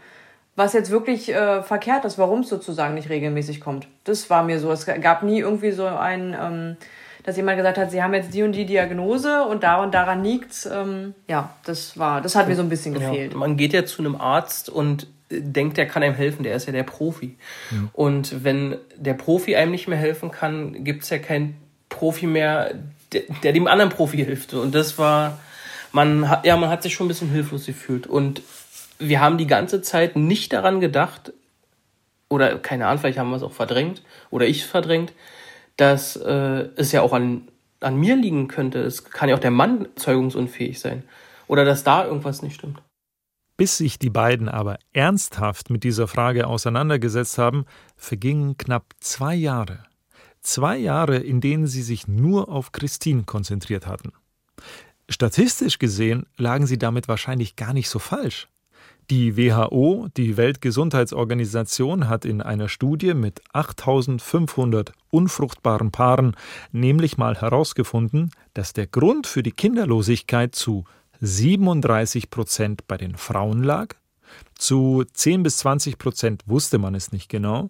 was 0.55 0.74
jetzt 0.74 0.89
wirklich 0.89 1.33
äh, 1.33 1.62
verkehrt 1.63 2.05
ist, 2.05 2.17
warum 2.17 2.41
es 2.41 2.50
sozusagen 2.50 2.93
nicht 2.93 3.09
regelmäßig 3.09 3.59
kommt. 3.59 3.88
Das 4.03 4.29
war 4.29 4.43
mir 4.43 4.59
so. 4.59 4.71
Es 4.71 4.85
gab 4.85 5.24
nie 5.24 5.39
irgendwie 5.39 5.71
so 5.71 5.85
ein, 5.85 6.35
ähm, 6.39 6.77
dass 7.24 7.38
jemand 7.38 7.57
gesagt 7.57 7.77
hat, 7.77 7.91
sie 7.91 8.01
haben 8.01 8.13
jetzt 8.13 8.33
die 8.33 8.43
und 8.43 8.53
die 8.53 8.65
Diagnose 8.65 9.43
und 9.43 9.63
da 9.63 9.83
und 9.83 9.93
daran 9.93 10.24
liegt's. 10.24 10.65
Ähm, 10.65 11.13
ja, 11.27 11.50
das 11.65 11.97
war, 11.97 12.21
das 12.21 12.35
hat 12.35 12.47
mir 12.47 12.55
so 12.55 12.62
ein 12.62 12.69
bisschen 12.69 12.93
gefehlt. 12.93 13.33
Ja, 13.33 13.38
man 13.38 13.57
geht 13.57 13.74
ja 13.74 13.85
zu 13.85 14.01
einem 14.01 14.15
Arzt 14.15 14.69
und 14.69 15.07
denkt, 15.29 15.77
der 15.77 15.88
kann 15.88 16.03
einem 16.03 16.15
helfen, 16.15 16.43
der 16.43 16.55
ist 16.55 16.67
ja 16.67 16.71
der 16.71 16.83
Profi. 16.83 17.35
Mhm. 17.71 17.89
Und 17.93 18.43
wenn 18.43 18.77
der 18.95 19.15
Profi 19.15 19.55
einem 19.55 19.71
nicht 19.71 19.88
mehr 19.88 19.97
helfen 19.97 20.31
kann, 20.31 20.83
gibt's 20.83 21.09
ja 21.09 21.17
keinen 21.17 21.57
Profi 21.89 22.27
mehr, 22.27 22.75
der, 23.12 23.24
der 23.43 23.53
dem 23.53 23.67
anderen 23.67 23.89
Profi 23.89 24.17
hilft. 24.17 24.53
Und 24.53 24.75
das 24.75 24.97
war, 24.97 25.39
man 25.91 26.29
hat, 26.29 26.45
ja, 26.45 26.55
man 26.57 26.69
hat 26.69 26.83
sich 26.83 26.93
schon 26.93 27.05
ein 27.05 27.09
bisschen 27.09 27.31
hilflos 27.31 27.65
gefühlt. 27.65 28.07
Und 28.07 28.41
wir 28.99 29.21
haben 29.21 29.37
die 29.37 29.47
ganze 29.47 29.81
Zeit 29.81 30.15
nicht 30.15 30.53
daran 30.53 30.79
gedacht, 30.79 31.33
oder 32.29 32.57
keine 32.57 32.87
Ahnung, 32.87 32.99
vielleicht 32.99 33.19
haben 33.19 33.29
wir 33.29 33.37
es 33.37 33.43
auch 33.43 33.51
verdrängt, 33.51 34.01
oder 34.29 34.47
ich 34.47 34.65
verdrängt, 34.65 35.13
dass 35.77 36.15
äh, 36.15 36.69
es 36.75 36.91
ja 36.91 37.01
auch 37.01 37.13
an, 37.13 37.47
an 37.79 37.97
mir 37.97 38.15
liegen 38.15 38.47
könnte. 38.47 38.79
Es 38.79 39.03
kann 39.03 39.29
ja 39.29 39.35
auch 39.35 39.39
der 39.39 39.51
Mann 39.51 39.87
zeugungsunfähig 39.95 40.79
sein. 40.79 41.03
Oder 41.47 41.65
dass 41.65 41.83
da 41.83 42.05
irgendwas 42.05 42.41
nicht 42.41 42.55
stimmt. 42.55 42.81
Bis 43.57 43.77
sich 43.77 43.99
die 43.99 44.09
beiden 44.09 44.49
aber 44.49 44.79
ernsthaft 44.91 45.69
mit 45.69 45.83
dieser 45.83 46.07
Frage 46.07 46.47
auseinandergesetzt 46.47 47.37
haben, 47.37 47.65
vergingen 47.95 48.57
knapp 48.57 48.93
zwei 48.99 49.35
Jahre. 49.35 49.85
Zwei 50.41 50.77
Jahre, 50.77 51.17
in 51.17 51.41
denen 51.41 51.67
sie 51.67 51.81
sich 51.81 52.07
nur 52.07 52.49
auf 52.49 52.71
Christine 52.71 53.23
konzentriert 53.23 53.87
hatten. 53.87 54.11
Statistisch 55.09 55.79
gesehen 55.79 56.25
lagen 56.37 56.67
sie 56.67 56.77
damit 56.77 57.07
wahrscheinlich 57.07 57.55
gar 57.55 57.73
nicht 57.73 57.89
so 57.89 57.99
falsch. 57.99 58.47
Die 59.12 59.38
WHO, 59.38 60.07
die 60.17 60.35
Weltgesundheitsorganisation, 60.35 62.09
hat 62.09 62.25
in 62.25 62.41
einer 62.41 62.69
Studie 62.69 63.13
mit 63.13 63.39
8500 63.53 64.93
unfruchtbaren 65.12 65.91
Paaren 65.91 66.35
nämlich 66.71 67.15
mal 67.19 67.39
herausgefunden, 67.39 68.31
dass 68.55 68.74
der 68.74 68.88
Grund 68.88 69.27
für 69.27 69.43
die 69.43 69.51
Kinderlosigkeit 69.51 70.55
zu 70.55 70.85
37 71.21 72.31
Prozent 72.31 72.88
bei 72.88 72.97
den 72.97 73.15
Frauen 73.15 73.62
lag, 73.62 73.93
zu 74.55 75.03
10 75.13 75.43
bis 75.43 75.57
20 75.57 76.00
Prozent 76.00 76.41
wusste 76.47 76.79
man 76.79 76.95
es 76.95 77.12
nicht 77.12 77.29
genau, 77.29 77.69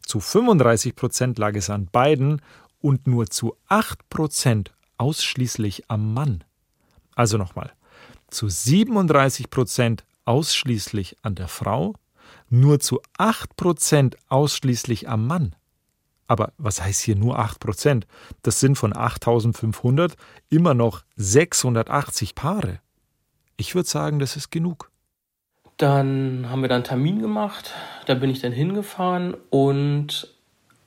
zu 0.00 0.20
35 0.20 0.96
Prozent 0.96 1.38
lag 1.38 1.54
es 1.54 1.68
an 1.68 1.88
beiden 1.92 2.40
und 2.80 3.06
nur 3.06 3.26
zu 3.26 3.56
8 3.68 4.08
Prozent 4.08 4.72
ausschließlich 4.96 5.90
am 5.90 6.14
Mann. 6.14 6.44
Also 7.14 7.36
nochmal, 7.36 7.72
zu 8.30 8.48
37 8.48 9.50
Prozent 9.50 10.04
ausschließlich 10.26 11.16
an 11.22 11.34
der 11.34 11.48
Frau, 11.48 11.94
nur 12.50 12.80
zu 12.80 13.00
8 13.16 13.56
Prozent 13.56 14.16
ausschließlich 14.28 15.08
am 15.08 15.26
Mann. 15.26 15.54
Aber 16.28 16.52
was 16.58 16.82
heißt 16.82 17.02
hier 17.02 17.16
nur 17.16 17.38
8 17.38 17.60
Prozent? 17.60 18.06
Das 18.42 18.60
sind 18.60 18.76
von 18.76 18.96
8500 18.96 20.16
immer 20.48 20.74
noch 20.74 21.02
680 21.16 22.34
Paare. 22.34 22.80
Ich 23.56 23.74
würde 23.74 23.88
sagen, 23.88 24.18
das 24.18 24.36
ist 24.36 24.50
genug. 24.50 24.90
Dann 25.76 26.46
haben 26.48 26.62
wir 26.62 26.68
dann 26.68 26.76
einen 26.76 26.84
Termin 26.84 27.20
gemacht. 27.20 27.72
Da 28.06 28.14
bin 28.14 28.30
ich 28.30 28.40
dann 28.40 28.52
hingefahren 28.52 29.36
und 29.50 30.34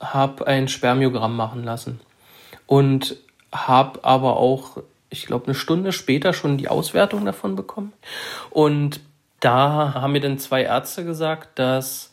habe 0.00 0.46
ein 0.46 0.68
Spermiogramm 0.68 1.36
machen 1.36 1.64
lassen. 1.64 2.00
Und 2.66 3.16
habe 3.52 4.04
aber 4.04 4.36
auch, 4.36 4.78
ich 5.08 5.26
glaube, 5.26 5.46
eine 5.46 5.54
Stunde 5.54 5.92
später 5.92 6.32
schon 6.32 6.58
die 6.58 6.68
Auswertung 6.68 7.24
davon 7.24 7.56
bekommen. 7.56 7.92
Und 8.50 9.00
da 9.40 9.94
haben 9.94 10.12
mir 10.12 10.20
dann 10.20 10.38
zwei 10.38 10.62
Ärzte 10.62 11.04
gesagt, 11.04 11.58
dass 11.58 12.12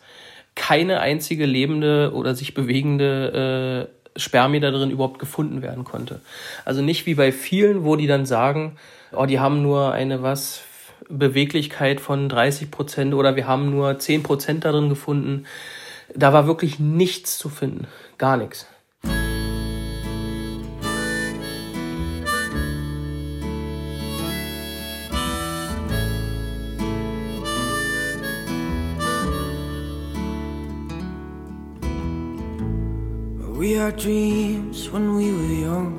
keine 0.55 0.99
einzige 0.99 1.45
lebende 1.45 2.11
oder 2.13 2.33
sich 2.33 2.53
bewegende 2.53 3.89
äh, 4.15 4.19
Spermie 4.19 4.59
da 4.59 4.71
drin 4.71 4.89
überhaupt 4.89 5.19
gefunden 5.19 5.61
werden 5.61 5.83
konnte. 5.83 6.21
Also 6.65 6.81
nicht 6.81 7.05
wie 7.05 7.13
bei 7.13 7.31
vielen, 7.31 7.83
wo 7.83 7.95
die 7.95 8.07
dann 8.07 8.25
sagen, 8.25 8.77
oh, 9.11 9.25
die 9.25 9.39
haben 9.39 9.61
nur 9.61 9.91
eine 9.91 10.23
was 10.23 10.61
Beweglichkeit 11.09 12.01
von 12.01 12.27
30 12.27 12.71
Prozent 12.71 13.13
oder 13.13 13.35
wir 13.35 13.47
haben 13.47 13.69
nur 13.69 13.99
10 13.99 14.23
Prozent 14.23 14.65
darin 14.65 14.89
gefunden. 14.89 15.45
Da 16.15 16.33
war 16.33 16.47
wirklich 16.47 16.79
nichts 16.79 17.37
zu 17.37 17.49
finden. 17.49 17.87
Gar 18.17 18.37
nichts. 18.37 18.67
Had 33.87 34.03
dreams 34.03 34.91
when 34.91 35.15
we 35.15 35.31
were 35.31 35.53
young. 35.63 35.97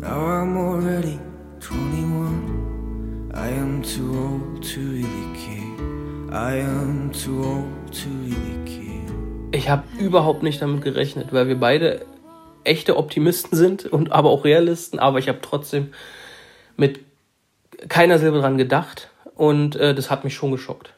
Now 0.00 0.20
I'm 0.20 0.54
already 0.58 1.18
21. 1.58 3.32
I 3.32 3.48
am 3.48 3.80
too 3.80 4.12
old 4.14 4.62
to 4.64 4.80
really 4.80 5.34
care. 5.34 5.78
I 6.30 6.56
am 6.60 7.10
too 7.10 7.42
old 7.42 7.90
to 7.90 8.08
really 8.20 8.58
care. 8.66 9.08
Ich 9.52 9.70
habe 9.70 9.84
überhaupt 9.98 10.42
nicht 10.42 10.60
damit 10.60 10.82
gerechnet, 10.82 11.32
weil 11.32 11.48
wir 11.48 11.58
beide 11.58 12.04
echte 12.64 12.98
Optimisten 12.98 13.56
sind 13.56 13.86
und 13.86 14.12
aber 14.12 14.28
auch 14.28 14.44
Realisten, 14.44 14.98
aber 14.98 15.18
ich 15.18 15.28
habe 15.28 15.38
trotzdem 15.40 15.94
mit 16.76 17.00
keiner 17.88 18.18
Silbe 18.18 18.40
dran 18.40 18.58
gedacht 18.58 19.08
und 19.36 19.74
äh, 19.74 19.94
das 19.94 20.10
hat 20.10 20.24
mich 20.24 20.34
schon 20.34 20.50
geschockt. 20.50 20.92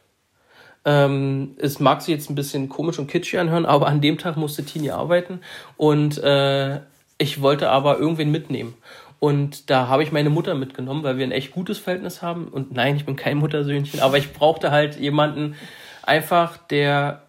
Ähm, 0.85 1.55
es 1.59 1.79
mag 1.79 2.03
sich 2.03 2.15
jetzt 2.15 2.31
ein 2.31 2.35
bisschen 2.35 2.69
komisch 2.69 2.99
und 2.99 3.07
kitschig 3.07 3.39
anhören, 3.39 3.67
aber 3.67 3.87
an 3.87 4.01
dem 4.01 4.19
Tag 4.19 4.37
musste 4.37 4.65
Tini 4.65 4.91
arbeiten 4.91 5.41
und 5.77 6.19
äh, 6.19 6.81
ich 7.19 7.41
wollte 7.41 7.71
aber 7.71 7.99
irgendwen 7.99 8.33
mitnehmen. 8.33 8.75
Und 9.21 9.71
da 9.71 9.87
habe 9.87 10.03
ich 10.03 10.11
meine 10.11 10.31
Mutter 10.31 10.57
mitgenommen, 10.57 11.05
weil 11.05 11.17
wir 11.17 11.25
ein 11.25 11.31
echt 11.31 11.53
gutes 11.53 11.79
Verhältnis 11.79 12.23
haben. 12.23 12.49
Und 12.49 12.73
nein, 12.73 12.97
ich 12.97 13.07
bin 13.07 13.15
kein 13.15 13.37
Muttersöhnchen, 13.37 14.01
aber 14.01 14.19
ich 14.19 14.33
brauchte 14.33 14.73
halt 14.73 14.99
jemanden 14.99 15.55
einfach, 16.03 16.57
der 16.57 17.23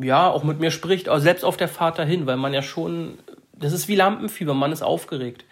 ja 0.00 0.28
auch 0.28 0.42
mit 0.42 0.58
mir 0.58 0.72
spricht, 0.72 1.08
auch 1.08 1.20
selbst 1.20 1.44
auf 1.44 1.56
der 1.56 1.68
Fahrt 1.68 2.00
dahin, 2.00 2.26
weil 2.26 2.36
man 2.36 2.52
ja 2.52 2.62
schon, 2.62 3.18
das 3.52 3.72
ist 3.72 3.86
wie 3.86 3.94
Lampenfieber, 3.94 4.54
man 4.54 4.72
ist 4.72 4.82
aufgeregt, 4.82 5.44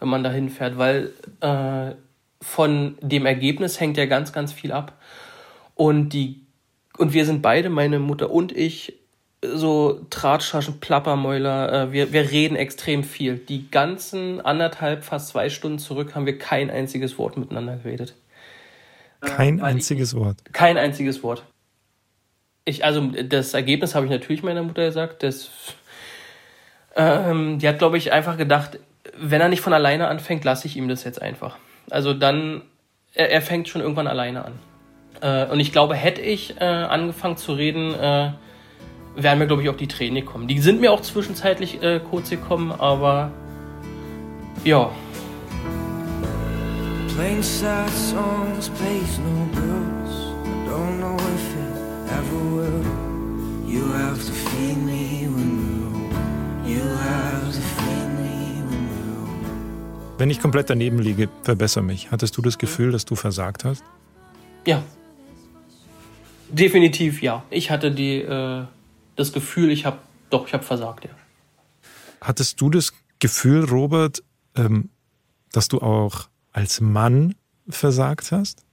wenn 0.00 0.08
man 0.08 0.24
dahin 0.24 0.48
fährt, 0.48 0.78
weil 0.78 1.12
äh, 1.40 1.92
von 2.42 2.98
dem 3.00 3.24
Ergebnis 3.24 3.78
hängt 3.78 3.96
ja 3.96 4.06
ganz, 4.06 4.32
ganz 4.32 4.52
viel 4.52 4.72
ab. 4.72 4.94
Und 5.76 6.08
die 6.08 6.43
und 6.96 7.12
wir 7.12 7.26
sind 7.26 7.42
beide, 7.42 7.70
meine 7.70 7.98
Mutter 7.98 8.30
und 8.30 8.56
ich, 8.56 8.94
so 9.52 10.00
Drahtschaschen, 10.10 10.80
Plappermäuler. 10.80 11.72
Äh, 11.72 11.92
wir, 11.92 12.12
wir 12.12 12.30
reden 12.30 12.56
extrem 12.56 13.04
viel. 13.04 13.36
Die 13.36 13.70
ganzen 13.70 14.40
anderthalb, 14.40 15.04
fast 15.04 15.28
zwei 15.28 15.50
Stunden 15.50 15.78
zurück 15.78 16.14
haben 16.14 16.26
wir 16.26 16.38
kein 16.38 16.70
einziges 16.70 17.18
Wort 17.18 17.36
miteinander 17.36 17.76
geredet. 17.76 18.14
Kein 19.20 19.60
Weil 19.60 19.74
einziges 19.74 20.12
ich, 20.12 20.18
Wort. 20.18 20.38
Kein 20.52 20.76
einziges 20.76 21.22
Wort. 21.22 21.44
Ich, 22.64 22.84
also 22.84 23.06
das 23.08 23.54
Ergebnis 23.54 23.94
habe 23.94 24.06
ich 24.06 24.12
natürlich 24.12 24.42
meiner 24.42 24.62
Mutter 24.62 24.86
gesagt. 24.86 25.22
Das, 25.22 25.50
ähm, 26.96 27.58
die 27.58 27.68
hat, 27.68 27.78
glaube 27.78 27.98
ich, 27.98 28.12
einfach 28.12 28.36
gedacht, 28.38 28.78
wenn 29.18 29.40
er 29.40 29.48
nicht 29.48 29.60
von 29.60 29.72
alleine 29.72 30.08
anfängt, 30.08 30.44
lasse 30.44 30.66
ich 30.66 30.76
ihm 30.76 30.88
das 30.88 31.04
jetzt 31.04 31.20
einfach. 31.20 31.58
Also 31.90 32.14
dann, 32.14 32.62
er, 33.12 33.30
er 33.30 33.42
fängt 33.42 33.68
schon 33.68 33.82
irgendwann 33.82 34.06
alleine 34.06 34.44
an. 34.44 34.52
Äh, 35.20 35.46
und 35.46 35.60
ich 35.60 35.72
glaube, 35.72 35.94
hätte 35.94 36.20
ich 36.20 36.60
äh, 36.60 36.64
angefangen 36.64 37.36
zu 37.36 37.52
reden, 37.52 37.94
äh, 37.94 38.32
wären 39.16 39.38
mir, 39.38 39.46
glaube 39.46 39.62
ich, 39.62 39.68
auch 39.68 39.76
die 39.76 39.88
Tränen 39.88 40.24
gekommen. 40.24 40.48
Die 40.48 40.58
sind 40.58 40.80
mir 40.80 40.92
auch 40.92 41.00
zwischenzeitlich 41.00 41.82
äh, 41.82 42.00
kurz 42.10 42.30
gekommen, 42.30 42.72
aber 42.72 43.30
ja. 44.64 44.90
Playing 47.14 47.42
sad 47.42 47.90
songs 47.90 48.70
plays 48.70 49.18
no 49.18 49.46
bills. 49.52 50.34
I 50.44 50.68
don't 50.68 50.98
know 50.98 51.16
if 51.16 51.54
it 51.54 51.74
ever 52.10 52.56
will. 52.56 52.84
You 53.66 53.92
have 53.92 54.18
to 54.18 54.32
feed 54.32 54.76
me 54.78 55.28
when 55.28 55.58
you 56.66 56.74
You 56.74 56.80
have 56.80 57.52
to 57.52 57.60
feed 57.60 58.08
me 58.18 58.62
when 58.68 58.84
you 58.84 60.18
Wenn 60.18 60.30
ich 60.30 60.40
komplett 60.40 60.70
daneben 60.70 60.98
liege, 60.98 61.28
verbessere 61.42 61.84
mich. 61.84 62.10
Hattest 62.10 62.36
du 62.36 62.42
das 62.42 62.58
Gefühl, 62.58 62.90
dass 62.90 63.04
du 63.04 63.14
versagt 63.14 63.64
hast? 63.64 63.84
Ja, 64.66 64.82
Definitiv 66.48 67.22
ja. 67.22 67.44
Ich 67.50 67.70
hatte 67.70 67.90
die, 67.90 68.18
äh, 68.18 68.64
das 69.16 69.32
Gefühl, 69.32 69.70
ich 69.70 69.86
habe 69.86 69.98
doch, 70.30 70.46
ich 70.46 70.52
habe 70.52 70.64
versagt, 70.64 71.04
ja. 71.04 71.10
Hattest 72.20 72.60
du 72.60 72.70
das 72.70 72.92
Gefühl, 73.18 73.64
Robert, 73.64 74.22
ähm, 74.56 74.90
dass 75.52 75.68
du 75.68 75.80
auch 75.80 76.28
als 76.52 76.80
Mann 76.80 77.34
versagt 77.68 78.32
hast? 78.32 78.64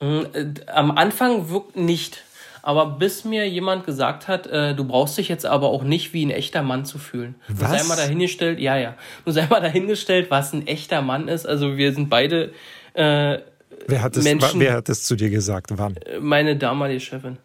Mm, 0.00 0.20
äh, 0.32 0.54
am 0.66 0.90
Anfang 0.92 1.50
wirkt 1.50 1.76
nicht. 1.76 2.24
Aber 2.62 2.86
bis 2.86 3.24
mir 3.24 3.48
jemand 3.48 3.86
gesagt 3.86 4.28
hat, 4.28 4.46
äh, 4.46 4.74
du 4.74 4.84
brauchst 4.84 5.16
dich 5.16 5.28
jetzt 5.28 5.46
aber 5.46 5.68
auch 5.68 5.84
nicht 5.84 6.12
wie 6.12 6.26
ein 6.26 6.30
echter 6.30 6.62
Mann 6.62 6.84
zu 6.84 6.98
fühlen. 6.98 7.36
Was? 7.48 7.58
Du 7.58 7.78
sei 7.78 7.88
mal 7.88 7.96
dahingestellt, 7.96 8.58
ja, 8.58 8.76
ja. 8.76 8.94
Du 9.24 9.30
sei 9.30 9.46
mal 9.46 9.60
dahingestellt, 9.60 10.30
was 10.30 10.52
ein 10.52 10.66
echter 10.66 11.00
Mann 11.00 11.28
ist. 11.28 11.46
Also 11.46 11.76
wir 11.76 11.92
sind 11.92 12.10
beide 12.10 12.52
äh, 12.94 13.38
Wer 13.86 14.02
hat, 14.02 14.16
es, 14.16 14.24
Menschen, 14.24 14.60
wer 14.60 14.74
hat 14.74 14.88
es 14.88 15.04
zu 15.04 15.16
dir 15.16 15.30
gesagt? 15.30 15.70
Wann? 15.76 15.96
Meine 16.20 16.56
damalige 16.56 17.00
Chefin. 17.00 17.38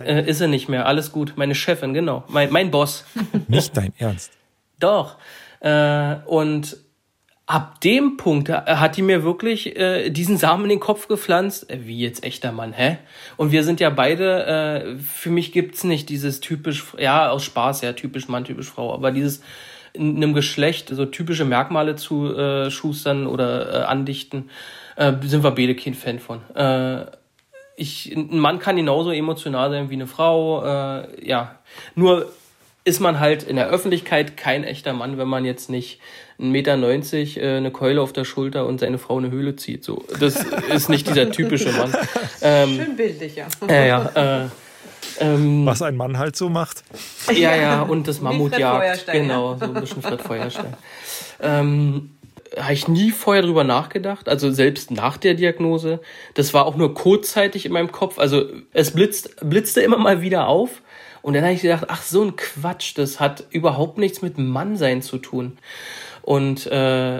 Äh, 0.00 0.28
ist 0.28 0.40
er 0.40 0.48
nicht 0.48 0.68
mehr. 0.68 0.86
Alles 0.86 1.12
gut. 1.12 1.34
Meine 1.36 1.54
Chefin, 1.54 1.94
genau. 1.94 2.24
Mein, 2.28 2.50
mein 2.52 2.70
Boss. 2.70 3.04
Nicht 3.48 3.76
dein 3.76 3.92
Ernst. 3.98 4.32
Doch. 4.78 5.16
Äh, 5.60 6.16
und 6.26 6.76
ab 7.46 7.80
dem 7.80 8.16
Punkt 8.16 8.48
hat 8.50 8.96
die 8.96 9.02
mir 9.02 9.24
wirklich 9.24 9.76
äh, 9.76 10.10
diesen 10.10 10.36
Samen 10.36 10.64
in 10.64 10.70
den 10.70 10.80
Kopf 10.80 11.08
gepflanzt. 11.08 11.68
Äh, 11.70 11.86
wie 11.86 11.98
jetzt 11.98 12.22
echter 12.22 12.52
Mann, 12.52 12.72
hä? 12.72 12.98
Und 13.36 13.50
wir 13.50 13.64
sind 13.64 13.80
ja 13.80 13.90
beide, 13.90 14.46
äh, 14.46 14.96
für 14.98 15.30
mich 15.30 15.52
gibt's 15.52 15.82
nicht 15.82 16.08
dieses 16.10 16.40
typisch, 16.40 16.84
ja, 16.98 17.30
aus 17.30 17.44
Spaß, 17.44 17.80
ja, 17.80 17.92
typisch 17.92 18.28
Mann, 18.28 18.44
typisch 18.44 18.68
Frau, 18.68 18.94
aber 18.94 19.10
dieses 19.10 19.42
in 19.94 20.16
einem 20.16 20.34
Geschlecht 20.34 20.90
so 20.90 21.06
typische 21.06 21.44
Merkmale 21.44 21.96
zu 21.96 22.34
äh, 22.36 22.70
schustern 22.70 23.26
oder 23.26 23.72
äh, 23.72 23.84
andichten 23.84 24.50
äh, 24.98 25.12
sind 25.22 25.44
wir 25.44 25.52
beide 25.52 25.74
kein 25.74 25.94
Fan 25.94 26.18
von. 26.18 26.40
Äh, 26.54 27.06
ich, 27.76 28.12
ein 28.14 28.38
Mann 28.40 28.58
kann 28.58 28.76
genauso 28.76 29.12
emotional 29.12 29.70
sein 29.70 29.90
wie 29.90 29.94
eine 29.94 30.08
Frau. 30.08 30.64
Äh, 30.64 31.26
ja, 31.26 31.54
nur 31.94 32.30
ist 32.84 33.00
man 33.00 33.20
halt 33.20 33.44
in 33.44 33.56
der 33.56 33.68
Öffentlichkeit 33.68 34.36
kein 34.36 34.64
echter 34.64 34.92
Mann, 34.92 35.16
wenn 35.18 35.28
man 35.28 35.44
jetzt 35.44 35.70
nicht 35.70 36.00
1,90 36.40 36.46
Meter, 36.50 36.76
äh, 36.76 37.56
eine 37.56 37.70
Keule 37.70 38.00
auf 38.00 38.12
der 38.12 38.24
Schulter 38.24 38.66
und 38.66 38.80
seine 38.80 38.98
Frau 38.98 39.18
eine 39.18 39.30
Höhle 39.30 39.54
zieht. 39.54 39.84
So, 39.84 40.04
das 40.18 40.44
ist 40.74 40.88
nicht 40.88 41.08
dieser 41.08 41.30
typische 41.30 41.70
Mann. 41.70 41.94
Ähm, 42.42 42.74
Schön 42.74 42.96
bildlich, 42.96 43.36
ja. 43.36 43.46
Ja, 43.68 43.84
ja. 43.84 44.42
Äh, 44.42 44.48
ähm, 45.20 45.66
Was 45.66 45.82
ein 45.82 45.96
Mann 45.96 46.18
halt 46.18 46.34
so 46.34 46.48
macht. 46.48 46.82
Ja, 47.32 47.54
ja, 47.54 47.82
und 47.82 48.08
das 48.08 48.20
Mammutjagd. 48.20 49.06
Genau, 49.12 49.56
so 49.56 49.66
ein 49.66 49.74
bisschen 49.74 50.02
Fred 50.02 50.22
Feuerstein. 50.22 50.74
ähm, 51.40 52.17
habe 52.56 52.72
ich 52.72 52.88
nie 52.88 53.10
vorher 53.10 53.42
drüber 53.42 53.64
nachgedacht, 53.64 54.28
also 54.28 54.50
selbst 54.50 54.90
nach 54.90 55.16
der 55.16 55.34
Diagnose. 55.34 56.00
Das 56.34 56.54
war 56.54 56.66
auch 56.66 56.76
nur 56.76 56.94
kurzzeitig 56.94 57.66
in 57.66 57.72
meinem 57.72 57.92
Kopf. 57.92 58.18
Also 58.18 58.46
es 58.72 58.92
blitzt, 58.92 59.36
blitzte 59.48 59.80
immer 59.80 59.98
mal 59.98 60.22
wieder 60.22 60.48
auf. 60.48 60.82
Und 61.22 61.34
dann 61.34 61.42
habe 61.42 61.52
ich 61.52 61.62
gedacht, 61.62 61.86
ach 61.88 62.02
so 62.02 62.22
ein 62.22 62.36
Quatsch, 62.36 62.96
das 62.96 63.20
hat 63.20 63.44
überhaupt 63.50 63.98
nichts 63.98 64.22
mit 64.22 64.38
Mannsein 64.38 65.02
zu 65.02 65.18
tun. 65.18 65.58
Und 66.22 66.66
äh, 66.66 67.18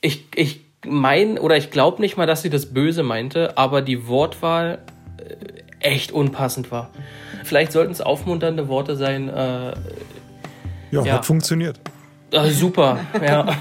ich, 0.00 0.26
ich 0.34 0.60
mein 0.84 1.38
oder 1.38 1.56
ich 1.56 1.70
glaube 1.70 2.00
nicht 2.02 2.16
mal, 2.16 2.26
dass 2.26 2.42
sie 2.42 2.50
das 2.50 2.66
Böse 2.66 3.02
meinte, 3.02 3.56
aber 3.56 3.82
die 3.82 4.06
Wortwahl, 4.06 4.80
äh, 5.18 5.34
echt 5.80 6.12
unpassend 6.12 6.70
war. 6.70 6.90
Vielleicht 7.44 7.72
sollten 7.72 7.92
es 7.92 8.00
aufmunternde 8.00 8.68
Worte 8.68 8.96
sein. 8.96 9.28
Äh, 9.28 9.32
ja, 10.90 11.02
ja, 11.02 11.12
hat 11.12 11.26
funktioniert. 11.26 11.80
Äh, 12.30 12.50
super, 12.50 12.98
ja. 13.22 13.46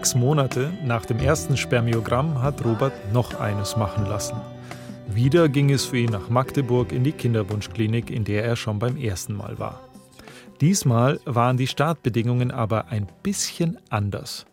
Sechs 0.00 0.14
Monate 0.14 0.72
nach 0.82 1.04
dem 1.04 1.18
ersten 1.18 1.58
Spermiogramm 1.58 2.40
hat 2.40 2.64
Robert 2.64 3.12
noch 3.12 3.38
eines 3.38 3.76
machen 3.76 4.06
lassen. 4.06 4.40
Wieder 5.06 5.50
ging 5.50 5.70
es 5.70 5.84
für 5.84 5.98
ihn 5.98 6.08
nach 6.08 6.30
Magdeburg 6.30 6.92
in 6.92 7.04
die 7.04 7.12
Kinderwunschklinik, 7.12 8.10
in 8.10 8.24
der 8.24 8.42
er 8.46 8.56
schon 8.56 8.78
beim 8.78 8.96
ersten 8.96 9.34
Mal 9.34 9.58
war. 9.58 9.86
Diesmal 10.62 11.20
waren 11.26 11.58
die 11.58 11.66
Startbedingungen 11.66 12.50
aber 12.50 12.88
ein 12.88 13.08
bisschen 13.22 13.78
anders. 13.90 14.46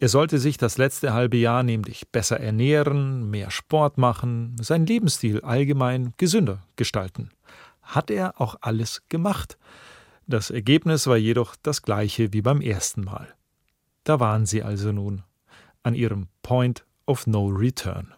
Er 0.00 0.08
sollte 0.08 0.38
sich 0.38 0.56
das 0.56 0.78
letzte 0.78 1.12
halbe 1.12 1.36
Jahr 1.36 1.62
nämlich 1.62 2.08
besser 2.10 2.40
ernähren, 2.40 3.28
mehr 3.28 3.50
Sport 3.50 3.98
machen, 3.98 4.56
seinen 4.62 4.86
Lebensstil 4.86 5.42
allgemein 5.42 6.14
gesünder 6.16 6.62
gestalten. 6.76 7.28
Hat 7.82 8.10
er 8.10 8.40
auch 8.40 8.56
alles 8.62 9.02
gemacht. 9.10 9.58
Das 10.26 10.48
Ergebnis 10.48 11.06
war 11.06 11.18
jedoch 11.18 11.54
das 11.62 11.82
gleiche 11.82 12.32
wie 12.32 12.40
beim 12.40 12.62
ersten 12.62 13.04
Mal. 13.04 13.35
Da 14.06 14.20
waren 14.20 14.46
sie 14.46 14.62
also 14.62 14.92
nun, 14.92 15.24
an 15.82 15.96
ihrem 15.96 16.28
Point 16.42 16.86
of 17.06 17.26
No 17.26 17.48
Return. 17.48 18.14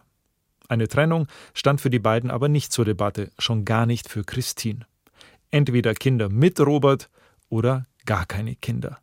Eine 0.67 0.87
Trennung 0.87 1.25
stand 1.55 1.81
für 1.81 1.89
die 1.89 1.97
beiden 1.97 2.29
aber 2.29 2.47
nicht 2.47 2.71
zur 2.71 2.85
Debatte, 2.85 3.31
schon 3.39 3.65
gar 3.65 3.87
nicht 3.87 4.07
für 4.07 4.23
Christine. 4.23 4.85
Entweder 5.49 5.95
Kinder 5.95 6.29
mit 6.29 6.59
Robert 6.59 7.09
oder 7.49 7.87
gar 8.05 8.27
keine 8.27 8.55
Kinder. 8.55 8.99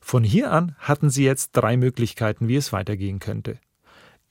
Von 0.00 0.24
hier 0.24 0.50
an 0.50 0.74
hatten 0.80 1.10
sie 1.10 1.24
jetzt 1.24 1.52
drei 1.52 1.76
Möglichkeiten, 1.76 2.48
wie 2.48 2.56
es 2.56 2.72
weitergehen 2.72 3.20
könnte. 3.20 3.60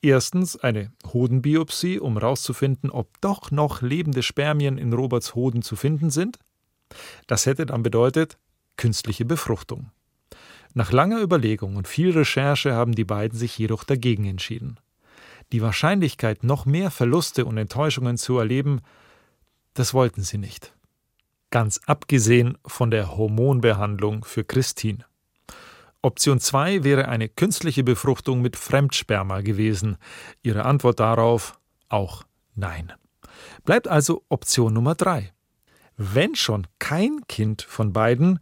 Erstens 0.01 0.57
eine 0.57 0.91
Hodenbiopsie, 1.13 1.97
um 1.97 2.19
herauszufinden, 2.19 2.89
ob 2.89 3.21
doch 3.21 3.51
noch 3.51 3.81
lebende 3.81 4.21
Spermien 4.21 4.77
in 4.77 4.91
Roberts 4.91 5.33
Hoden 5.33 5.61
zu 5.61 5.77
finden 5.77 6.09
sind. 6.09 6.39
Das 7.25 7.45
hätte 7.45 7.65
dann 7.65 7.83
bedeutet 7.83 8.37
künstliche 8.75 9.23
Befruchtung. 9.23 9.91
Nach 10.73 10.91
langer 10.91 11.21
Überlegung 11.21 11.75
und 11.75 11.87
viel 11.87 12.11
Recherche 12.11 12.73
haben 12.73 12.93
die 12.93 13.05
beiden 13.05 13.37
sich 13.37 13.57
jedoch 13.57 13.83
dagegen 13.83 14.25
entschieden. 14.25 14.79
Die 15.51 15.61
Wahrscheinlichkeit, 15.61 16.43
noch 16.43 16.65
mehr 16.65 16.89
Verluste 16.89 17.45
und 17.45 17.57
Enttäuschungen 17.57 18.17
zu 18.17 18.39
erleben, 18.39 18.81
das 19.75 19.93
wollten 19.93 20.23
sie 20.23 20.37
nicht. 20.37 20.73
Ganz 21.51 21.79
abgesehen 21.85 22.57
von 22.65 22.89
der 22.89 23.15
Hormonbehandlung 23.15 24.23
für 24.23 24.43
Christine. 24.43 25.05
Option 26.01 26.39
2 26.39 26.83
wäre 26.83 27.07
eine 27.07 27.29
künstliche 27.29 27.83
Befruchtung 27.83 28.41
mit 28.41 28.57
Fremdsperma 28.57 29.41
gewesen. 29.41 29.97
Ihre 30.41 30.65
Antwort 30.65 30.99
darauf 30.99 31.59
auch 31.87 32.23
nein. 32.55 32.91
Bleibt 33.63 33.87
also 33.87 34.23
Option 34.29 34.73
Nummer 34.73 34.95
3. 34.95 35.31
Wenn 35.95 36.35
schon 36.35 36.67
kein 36.79 37.21
Kind 37.27 37.61
von 37.61 37.93
beiden, 37.93 38.39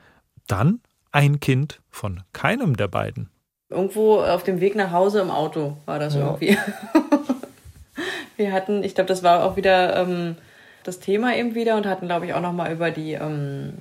dann 0.47 0.81
ein 1.11 1.39
Kind 1.39 1.81
von 1.89 2.21
keinem 2.33 2.77
der 2.77 2.87
beiden. 2.87 3.29
Irgendwo 3.69 4.21
auf 4.21 4.43
dem 4.43 4.59
Weg 4.59 4.75
nach 4.75 4.91
Hause 4.91 5.21
im 5.21 5.31
Auto 5.31 5.77
war 5.85 5.99
das 5.99 6.15
ja. 6.15 6.21
irgendwie. 6.21 6.57
Wir 8.37 8.51
hatten, 8.51 8.83
ich 8.83 8.95
glaube, 8.95 9.07
das 9.07 9.23
war 9.23 9.43
auch 9.43 9.55
wieder 9.55 9.95
ähm, 9.97 10.35
das 10.83 10.99
Thema 10.99 11.35
eben 11.35 11.55
wieder 11.55 11.77
und 11.77 11.85
hatten, 11.85 12.07
glaube 12.07 12.25
ich, 12.25 12.33
auch 12.33 12.41
nochmal 12.41 12.71
über 12.73 12.91
die, 12.91 13.13
ähm, 13.13 13.73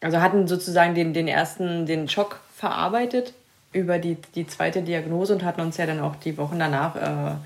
also 0.00 0.20
hatten 0.20 0.48
sozusagen 0.48 0.94
den, 0.94 1.14
den 1.14 1.28
ersten, 1.28 1.86
den 1.86 2.08
Schock 2.08 2.40
verarbeitet 2.54 3.32
über 3.72 3.98
die, 3.98 4.16
die 4.34 4.46
zweite 4.46 4.82
Diagnose 4.82 5.34
und 5.34 5.44
hatten 5.44 5.60
uns 5.60 5.76
ja 5.76 5.86
dann 5.86 6.00
auch 6.00 6.16
die 6.16 6.36
Wochen 6.38 6.58
danach 6.58 6.96
äh, 6.96 7.36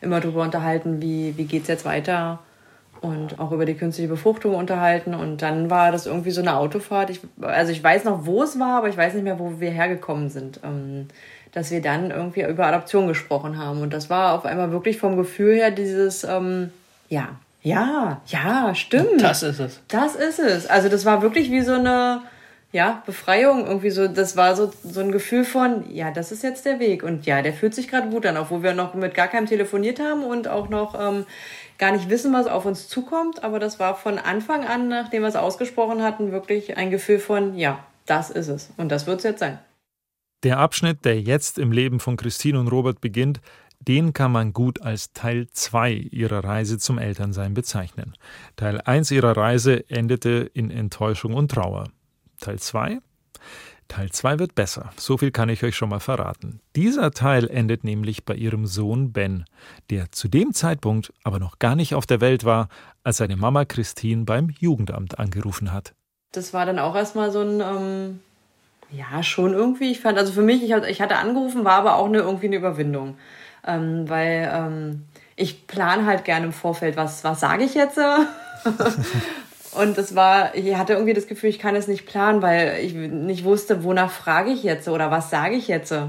immer 0.00 0.20
darüber 0.20 0.42
unterhalten, 0.42 1.02
wie, 1.02 1.36
wie 1.36 1.44
geht 1.44 1.62
es 1.62 1.68
jetzt 1.68 1.84
weiter 1.84 2.38
und 3.02 3.38
auch 3.38 3.52
über 3.52 3.66
die 3.66 3.74
künstliche 3.74 4.08
Befruchtung 4.08 4.54
unterhalten. 4.54 5.14
Und 5.14 5.42
dann 5.42 5.68
war 5.68 5.92
das 5.92 6.06
irgendwie 6.06 6.30
so 6.30 6.40
eine 6.40 6.56
Autofahrt. 6.56 7.10
Ich, 7.10 7.20
also 7.40 7.72
ich 7.72 7.82
weiß 7.82 8.04
noch, 8.04 8.24
wo 8.24 8.42
es 8.42 8.58
war, 8.58 8.78
aber 8.78 8.88
ich 8.88 8.96
weiß 8.96 9.14
nicht 9.14 9.24
mehr, 9.24 9.38
wo 9.38 9.60
wir 9.60 9.70
hergekommen 9.70 10.30
sind. 10.30 10.60
Ähm, 10.64 11.08
dass 11.52 11.70
wir 11.70 11.82
dann 11.82 12.10
irgendwie 12.10 12.42
über 12.42 12.66
Adoption 12.66 13.06
gesprochen 13.06 13.58
haben. 13.58 13.82
Und 13.82 13.92
das 13.92 14.08
war 14.08 14.34
auf 14.34 14.46
einmal 14.46 14.72
wirklich 14.72 14.98
vom 14.98 15.16
Gefühl 15.16 15.56
her 15.56 15.70
dieses, 15.70 16.24
ähm, 16.24 16.70
ja, 17.08 17.28
ja, 17.62 18.20
ja, 18.26 18.74
stimmt. 18.74 19.22
Das 19.22 19.42
ist 19.42 19.60
es. 19.60 19.80
Das 19.88 20.16
ist 20.16 20.38
es. 20.38 20.66
Also 20.66 20.88
das 20.88 21.04
war 21.04 21.22
wirklich 21.22 21.50
wie 21.50 21.60
so 21.60 21.74
eine, 21.74 22.22
ja, 22.72 23.02
Befreiung, 23.04 23.66
irgendwie 23.66 23.90
so, 23.90 24.08
das 24.08 24.36
war 24.36 24.56
so, 24.56 24.72
so 24.82 25.00
ein 25.00 25.12
Gefühl 25.12 25.44
von, 25.44 25.84
ja, 25.92 26.10
das 26.10 26.32
ist 26.32 26.42
jetzt 26.42 26.64
der 26.64 26.80
Weg. 26.80 27.02
Und 27.02 27.26
ja, 27.26 27.42
der 27.42 27.52
fühlt 27.52 27.74
sich 27.74 27.86
gerade 27.86 28.08
gut 28.08 28.24
an, 28.24 28.38
obwohl 28.38 28.62
wir 28.62 28.72
noch 28.72 28.94
mit 28.94 29.14
gar 29.14 29.28
keinem 29.28 29.46
telefoniert 29.46 30.00
haben 30.00 30.24
und 30.24 30.48
auch 30.48 30.70
noch 30.70 30.98
ähm, 30.98 31.26
gar 31.82 31.90
nicht 31.90 32.08
wissen, 32.08 32.32
was 32.32 32.46
auf 32.46 32.64
uns 32.64 32.86
zukommt. 32.86 33.42
Aber 33.42 33.58
das 33.58 33.80
war 33.80 33.96
von 33.96 34.16
Anfang 34.16 34.64
an, 34.64 34.86
nachdem 34.86 35.22
wir 35.22 35.28
es 35.28 35.34
ausgesprochen 35.34 36.00
hatten, 36.00 36.30
wirklich 36.30 36.76
ein 36.76 36.92
Gefühl 36.92 37.18
von, 37.18 37.56
ja, 37.56 37.84
das 38.06 38.30
ist 38.30 38.46
es. 38.46 38.72
Und 38.76 38.90
das 38.92 39.08
wird 39.08 39.18
es 39.18 39.24
jetzt 39.24 39.40
sein. 39.40 39.58
Der 40.44 40.58
Abschnitt, 40.58 41.04
der 41.04 41.20
jetzt 41.20 41.58
im 41.58 41.72
Leben 41.72 41.98
von 41.98 42.16
Christine 42.16 42.60
und 42.60 42.68
Robert 42.68 43.00
beginnt, 43.00 43.40
den 43.80 44.12
kann 44.12 44.30
man 44.30 44.52
gut 44.52 44.80
als 44.80 45.12
Teil 45.12 45.48
2 45.50 45.92
ihrer 46.12 46.44
Reise 46.44 46.78
zum 46.78 46.98
Elternsein 46.98 47.52
bezeichnen. 47.52 48.14
Teil 48.54 48.80
1 48.80 49.10
ihrer 49.10 49.36
Reise 49.36 49.90
endete 49.90 50.48
in 50.54 50.70
Enttäuschung 50.70 51.34
und 51.34 51.50
Trauer. 51.50 51.88
Teil 52.38 52.60
2 52.60 53.00
Teil 53.88 54.10
2 54.10 54.38
wird 54.38 54.54
besser, 54.54 54.90
so 54.96 55.18
viel 55.18 55.30
kann 55.30 55.48
ich 55.48 55.62
euch 55.64 55.76
schon 55.76 55.90
mal 55.90 56.00
verraten. 56.00 56.60
Dieser 56.76 57.10
Teil 57.10 57.48
endet 57.48 57.84
nämlich 57.84 58.24
bei 58.24 58.34
ihrem 58.34 58.66
Sohn 58.66 59.12
Ben, 59.12 59.44
der 59.90 60.10
zu 60.12 60.28
dem 60.28 60.54
Zeitpunkt 60.54 61.12
aber 61.24 61.38
noch 61.38 61.58
gar 61.58 61.76
nicht 61.76 61.94
auf 61.94 62.06
der 62.06 62.20
Welt 62.20 62.44
war, 62.44 62.68
als 63.04 63.18
seine 63.18 63.36
Mama 63.36 63.64
Christine 63.64 64.24
beim 64.24 64.50
Jugendamt 64.58 65.18
angerufen 65.18 65.72
hat. 65.72 65.94
Das 66.32 66.54
war 66.54 66.64
dann 66.64 66.78
auch 66.78 66.96
erstmal 66.96 67.30
so 67.30 67.40
ein, 67.40 67.60
ähm, 67.60 68.20
ja, 68.90 69.22
schon 69.22 69.52
irgendwie. 69.52 69.90
Ich 69.90 70.00
fand, 70.00 70.18
also 70.18 70.32
für 70.32 70.42
mich, 70.42 70.62
ich, 70.62 70.70
ich 70.70 71.00
hatte 71.00 71.16
angerufen, 71.16 71.64
war 71.64 71.74
aber 71.74 71.96
auch 71.96 72.06
eine, 72.06 72.18
irgendwie 72.18 72.46
eine 72.46 72.56
Überwindung. 72.56 73.16
Ähm, 73.66 74.08
weil 74.08 74.50
ähm, 74.52 75.04
ich 75.36 75.66
plane 75.66 76.06
halt 76.06 76.24
gerne 76.24 76.46
im 76.46 76.52
Vorfeld, 76.52 76.96
was, 76.96 77.22
was 77.24 77.40
sage 77.40 77.64
ich 77.64 77.74
jetzt? 77.74 77.98
Und 79.74 79.96
es 79.96 80.14
war, 80.14 80.54
ich 80.54 80.76
hatte 80.76 80.92
irgendwie 80.92 81.14
das 81.14 81.26
Gefühl, 81.26 81.50
ich 81.50 81.58
kann 81.58 81.74
es 81.74 81.88
nicht 81.88 82.06
planen, 82.06 82.42
weil 82.42 82.78
ich 82.82 82.92
nicht 82.94 83.44
wusste, 83.44 83.84
wonach 83.84 84.10
frage 84.10 84.50
ich 84.50 84.62
jetzt 84.62 84.88
oder 84.88 85.10
was 85.10 85.30
sage 85.30 85.56
ich 85.56 85.68
jetzt. 85.68 85.92
Äh, 85.92 86.02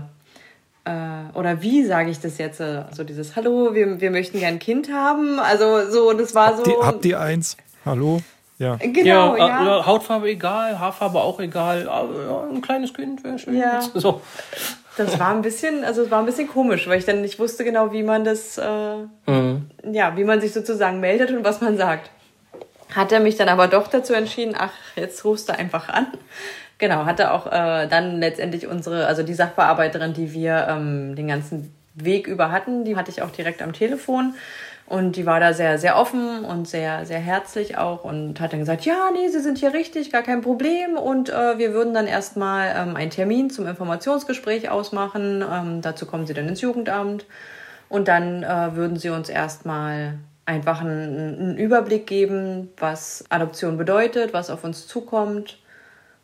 oder 1.34 1.62
wie 1.62 1.86
sage 1.86 2.10
ich 2.10 2.20
das 2.20 2.38
jetzt? 2.38 2.62
So 2.92 3.04
dieses 3.04 3.36
Hallo, 3.36 3.74
wir, 3.74 4.02
wir 4.02 4.12
möchten 4.12 4.40
gern 4.40 4.56
ein 4.56 4.60
Kind 4.60 4.92
haben. 4.92 5.40
Also 5.40 5.90
so, 5.90 6.12
das 6.14 6.36
war 6.36 6.58
so. 6.58 6.64
Habt 6.64 6.68
ihr, 6.68 6.86
habt 6.86 7.06
ihr 7.06 7.20
eins? 7.22 7.58
Hallo? 7.86 8.20
Ja. 8.60 8.76
Genau, 8.76 9.36
ja, 9.36 9.66
ja. 9.66 9.86
Hautfarbe 9.86 10.30
egal, 10.30 10.80
Haarfarbe 10.80 11.20
auch 11.20 11.40
egal. 11.40 11.86
Ja, 11.86 12.48
ein 12.50 12.62
kleines 12.62 12.94
Kind 12.94 13.24
wäre 13.24 13.40
schön. 13.40 13.58
Ja. 13.58 13.80
So. 13.94 14.22
Das 14.96 15.20
war 15.20 15.30
ein 15.30 15.42
bisschen, 15.42 15.84
also 15.84 16.04
es 16.04 16.12
war 16.12 16.20
ein 16.20 16.28
bisschen 16.28 16.48
komisch, 16.48 16.88
weil 16.88 17.00
ich 17.00 17.06
dann 17.06 17.22
nicht 17.22 17.40
wusste 17.40 17.64
genau, 17.64 17.92
wie 17.94 18.04
man 18.04 18.24
das, 18.24 18.60
äh, 18.60 18.98
mhm. 19.26 19.66
ja, 19.92 20.16
wie 20.16 20.24
man 20.24 20.40
sich 20.40 20.54
sozusagen 20.54 21.00
meldet 21.00 21.32
und 21.32 21.44
was 21.44 21.62
man 21.62 21.78
sagt 21.78 22.12
hat 22.96 23.12
er 23.12 23.20
mich 23.20 23.38
dann 23.38 23.50
aber 23.50 23.68
doch 23.68 23.88
dazu 23.88 24.14
entschieden, 24.14 24.56
ach, 24.58 24.74
jetzt 24.96 25.24
rufst 25.26 25.50
du 25.50 25.58
einfach 25.58 25.90
an. 25.90 26.08
Genau, 26.78 27.06
hatte 27.06 27.32
auch 27.32 27.48
äh, 27.48 27.88
dann 27.88 28.20
letztendlich 28.20 28.68
unsere, 28.68 29.06
also 29.08 29.24
die 29.24 29.34
Sachbearbeiterin, 29.34 30.14
die 30.14 30.34
wir 30.34 30.68
ähm, 30.70 31.16
den 31.16 31.28
ganzen 31.28 31.74
Weg 31.96 32.28
über 32.28 32.52
hatten, 32.52 32.84
die 32.84 32.96
hatte 32.96 33.12
ich 33.12 33.22
auch 33.22 33.30
direkt 33.30 33.62
am 33.62 33.74
Telefon. 33.74 34.34
Und 34.86 35.16
die 35.16 35.26
war 35.26 35.40
da 35.40 35.54
sehr, 35.54 35.78
sehr 35.78 35.98
offen 35.98 36.44
und 36.44 36.68
sehr, 36.68 37.06
sehr 37.06 37.20
herzlich 37.20 37.78
auch 37.78 38.04
und 38.04 38.42
hat 38.42 38.52
dann 38.52 38.60
gesagt, 38.60 38.84
ja, 38.84 39.12
nee, 39.14 39.30
Sie 39.30 39.40
sind 39.40 39.58
hier 39.58 39.74
richtig, 39.74 40.12
gar 40.12 40.24
kein 40.24 40.42
Problem. 40.42 40.98
Und 40.98 41.30
äh, 41.30 41.58
wir 41.58 41.74
würden 41.74 41.94
dann 41.94 42.06
erstmal 42.06 42.74
ähm, 42.76 42.96
einen 42.98 43.10
Termin 43.10 43.50
zum 43.50 43.66
Informationsgespräch 43.66 44.70
ausmachen. 44.70 45.44
Ähm, 45.50 45.82
dazu 45.82 46.06
kommen 46.06 46.28
Sie 46.28 46.34
dann 46.34 46.50
ins 46.50 46.60
Jugendamt. 46.62 47.26
Und 47.88 48.10
dann 48.10 48.44
äh, 48.44 48.76
würden 48.76 48.98
Sie 48.98 49.10
uns 49.10 49.30
erstmal 49.30 50.16
einfach 50.46 50.82
einen, 50.82 51.40
einen 51.40 51.58
Überblick 51.58 52.08
geben, 52.08 52.70
was 52.78 53.24
Adoption 53.30 53.78
bedeutet, 53.78 54.34
was 54.34 54.50
auf 54.50 54.64
uns 54.64 54.88
zukommt. 54.88 55.60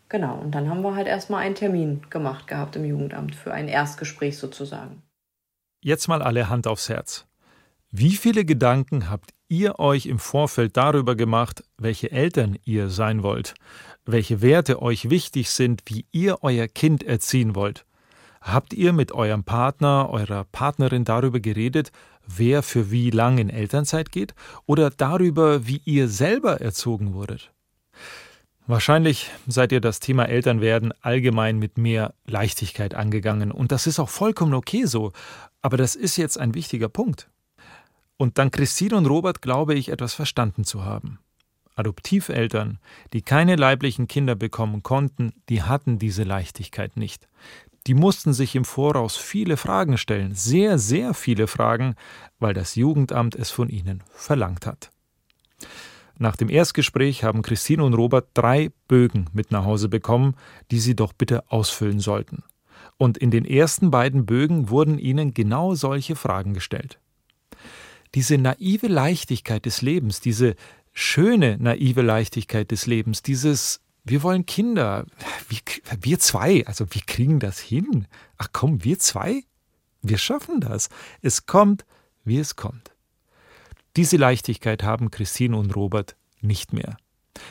Genau, 0.10 0.40
und 0.40 0.52
dann 0.56 0.70
haben 0.70 0.82
wir 0.82 0.96
halt 0.96 1.08
erstmal 1.08 1.44
einen 1.44 1.56
Termin 1.56 2.02
gemacht 2.10 2.48
gehabt 2.48 2.76
im 2.76 2.86
Jugendamt 2.86 3.36
für 3.36 3.54
ein 3.54 3.68
Erstgespräch 3.68 4.38
sozusagen. 4.38 5.04
Jetzt 5.82 6.08
mal 6.08 6.22
alle 6.22 6.50
Hand 6.50 6.68
aufs 6.68 6.90
Herz. 6.90 7.26
Wie 7.92 8.12
viele 8.12 8.46
Gedanken 8.46 9.10
habt 9.10 9.32
ihr 9.48 9.80
euch 9.80 10.06
im 10.06 10.20
Vorfeld 10.20 10.78
darüber 10.78 11.16
gemacht, 11.16 11.64
welche 11.78 12.12
Eltern 12.12 12.58
ihr 12.64 12.90
sein 12.90 13.24
wollt, 13.24 13.54
welche 14.06 14.42
Werte 14.42 14.82
euch 14.82 15.10
wichtig 15.10 15.50
sind, 15.50 15.84
wie 15.86 16.06
ihr 16.12 16.44
euer 16.44 16.68
Kind 16.68 17.04
erziehen 17.04 17.56
wollt? 17.56 17.86
Habt 18.42 18.74
ihr 18.74 18.94
mit 18.94 19.12
eurem 19.12 19.44
Partner, 19.44 20.10
eurer 20.10 20.46
Partnerin 20.46 21.04
darüber 21.04 21.40
geredet, 21.40 21.92
wer 22.26 22.64
für 22.64 22.92
wie 22.92 23.10
lang 23.10 23.38
in 23.38 23.50
Elternzeit 23.50 24.12
geht 24.12 24.34
oder 24.66 24.90
darüber, 24.90 25.68
wie 25.68 25.82
ihr 25.86 26.08
selber 26.08 26.62
erzogen 26.62 27.14
wurdet? 27.14 27.52
Wahrscheinlich 28.66 29.32
seid 29.48 29.72
ihr 29.72 29.82
das 29.82 30.00
Thema 30.00 30.26
Elternwerden 30.26 30.94
allgemein 31.02 31.58
mit 31.58 31.78
mehr 31.78 32.14
Leichtigkeit 32.28 32.94
angegangen 32.94 33.52
und 33.52 33.72
das 33.72 33.88
ist 33.88 34.00
auch 34.00 34.10
vollkommen 34.10 34.54
okay 34.54 34.86
so, 34.86 35.12
aber 35.62 35.76
das 35.76 35.96
ist 35.96 36.18
jetzt 36.18 36.40
ein 36.40 36.54
wichtiger 36.54 36.88
Punkt. 36.88 37.30
Und 38.16 38.38
dank 38.38 38.54
Christine 38.54 38.96
und 38.96 39.08
Robert 39.08 39.42
glaube 39.42 39.74
ich 39.74 39.90
etwas 39.90 40.14
verstanden 40.14 40.66
zu 40.66 40.86
haben. 40.86 41.20
Adoptiveltern, 41.76 42.78
die 43.14 43.22
keine 43.22 43.56
leiblichen 43.56 44.08
Kinder 44.08 44.36
bekommen 44.36 44.84
konnten, 44.84 45.34
die 45.48 45.64
hatten 45.64 45.98
diese 45.98 46.24
Leichtigkeit 46.24 46.98
nicht. 46.98 47.28
Die 47.88 47.94
mussten 47.94 48.34
sich 48.34 48.56
im 48.56 48.66
Voraus 48.66 49.16
viele 49.16 49.58
Fragen 49.58 49.98
stellen, 49.98 50.34
sehr, 50.34 50.78
sehr 50.78 51.14
viele 51.14 51.48
Fragen, 51.48 51.96
weil 52.40 52.54
das 52.54 52.76
Jugendamt 52.76 53.36
es 53.36 53.52
von 53.52 53.70
ihnen 53.70 54.04
verlangt 54.14 54.66
hat. 54.66 54.92
Nach 56.18 56.36
dem 56.36 56.50
Erstgespräch 56.50 57.24
haben 57.24 57.42
Christine 57.42 57.84
und 57.84 57.94
Robert 57.94 58.28
drei 58.34 58.72
Bögen 58.90 59.28
mit 59.32 59.52
nach 59.52 59.64
Hause 59.64 59.88
bekommen, 59.88 60.36
die 60.70 60.80
sie 60.80 60.96
doch 60.96 61.14
bitte 61.14 61.50
ausfüllen 61.50 62.00
sollten. 62.00 62.44
Und 62.98 63.18
in 63.18 63.32
den 63.32 63.46
ersten 63.46 63.90
beiden 63.90 64.26
Bögen 64.26 64.70
wurden 64.70 65.00
ihnen 65.00 65.34
genau 65.34 65.76
solche 65.76 66.18
Fragen 66.18 66.54
gestellt. 66.54 67.00
Diese 68.16 68.38
naive 68.38 68.88
Leichtigkeit 68.88 69.66
des 69.66 69.82
Lebens, 69.82 70.20
diese 70.20 70.56
schöne 70.92 71.58
naive 71.58 72.02
Leichtigkeit 72.02 72.72
des 72.72 72.86
Lebens, 72.86 73.22
dieses 73.22 73.80
wir 74.04 74.24
wollen 74.24 74.46
Kinder. 74.46 75.06
Wir, 75.48 75.60
wir 76.02 76.20
zwei, 76.20 76.66
also 76.66 76.86
wir 76.90 77.02
kriegen 77.06 77.40
das 77.40 77.60
hin. 77.60 78.08
Ach 78.38 78.50
komm, 78.54 78.84
wir 78.84 79.00
zwei? 79.00 79.44
Wir 80.02 80.18
schaffen 80.18 80.62
das. 80.62 80.90
Es 81.22 81.46
kommt, 81.46 81.86
wie 82.24 82.38
es 82.38 82.56
kommt. 82.56 82.92
Diese 83.96 84.18
Leichtigkeit 84.18 84.84
haben 84.84 85.12
Christine 85.12 85.58
und 85.58 85.76
Robert 85.76 86.16
nicht 86.42 86.74
mehr. 86.74 86.98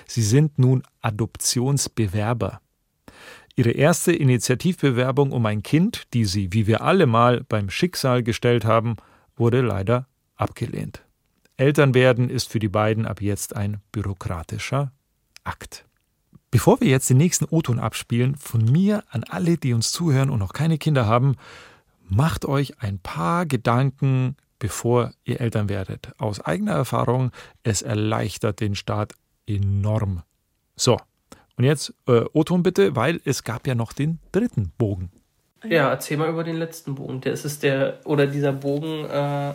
Sie 0.07 0.23
sind 0.23 0.59
nun 0.59 0.83
Adoptionsbewerber. 1.03 2.61
Ihre 3.57 3.71
erste 3.73 4.13
Initiativbewerbung 4.13 5.33
um 5.33 5.45
ein 5.47 5.63
Kind, 5.63 6.15
die 6.15 6.25
sie, 6.25 6.53
wie 6.53 6.67
wir 6.67 6.83
alle 6.83 7.07
mal, 7.07 7.45
beim 7.49 7.71
Schicksal 7.71 8.23
gestellt 8.23 8.65
haben, 8.65 8.97
wurde 9.37 9.63
leider 9.63 10.07
abgelehnt. 10.37 11.03
Elternwerden 11.57 12.31
ist 12.31 12.51
für 12.51 12.61
die 12.61 12.69
beiden 12.69 13.05
ab 13.05 13.21
jetzt 13.21 13.57
ein 13.57 13.81
bürokratischer 13.91 14.93
Akt. 15.43 15.88
Bevor 16.51 16.81
wir 16.81 16.89
jetzt 16.89 17.11
den 17.11 17.19
nächsten 17.19 17.45
O-Ton 17.45 17.79
abspielen, 17.79 18.35
von 18.37 18.65
mir 18.65 19.05
an 19.11 19.25
alle, 19.25 19.59
die 19.59 19.75
uns 19.75 19.93
zuhören 19.93 20.31
und 20.31 20.39
noch 20.39 20.55
keine 20.55 20.79
Kinder 20.79 21.07
haben, 21.07 21.37
macht 22.09 22.47
euch 22.47 22.81
ein 22.81 22.99
paar 22.99 23.45
Gedanken, 23.45 24.37
bevor 24.59 25.13
ihr 25.25 25.41
Eltern 25.41 25.69
werdet. 25.69 26.13
Aus 26.17 26.41
eigener 26.41 26.73
Erfahrung, 26.73 27.33
es 27.65 27.83
erleichtert 27.83 28.61
den 28.61 28.75
Start 28.75 29.13
enorm. 29.47 30.23
So, 30.75 30.99
und 31.57 31.65
jetzt 31.65 31.93
äh, 32.07 32.25
O-Ton 32.33 32.63
bitte, 32.63 32.97
weil 32.97 33.21
es 33.25 33.45
gab 33.45 33.67
ja 33.67 33.75
noch 33.75 33.93
den 33.93 34.19
dritten 34.33 34.73
Bogen. 34.79 35.11
Ja, 35.65 35.91
erzähl 35.91 36.17
mal 36.17 36.29
über 36.29 36.45
den 36.45 36.57
letzten 36.57 36.95
Bogen. 36.95 37.21
Der 37.21 37.33
ist 37.33 37.45
es 37.45 37.59
der, 37.59 37.99
oder 38.05 38.27
dieser 38.27 38.53
Bogen, 38.53 39.05
äh, 39.05 39.53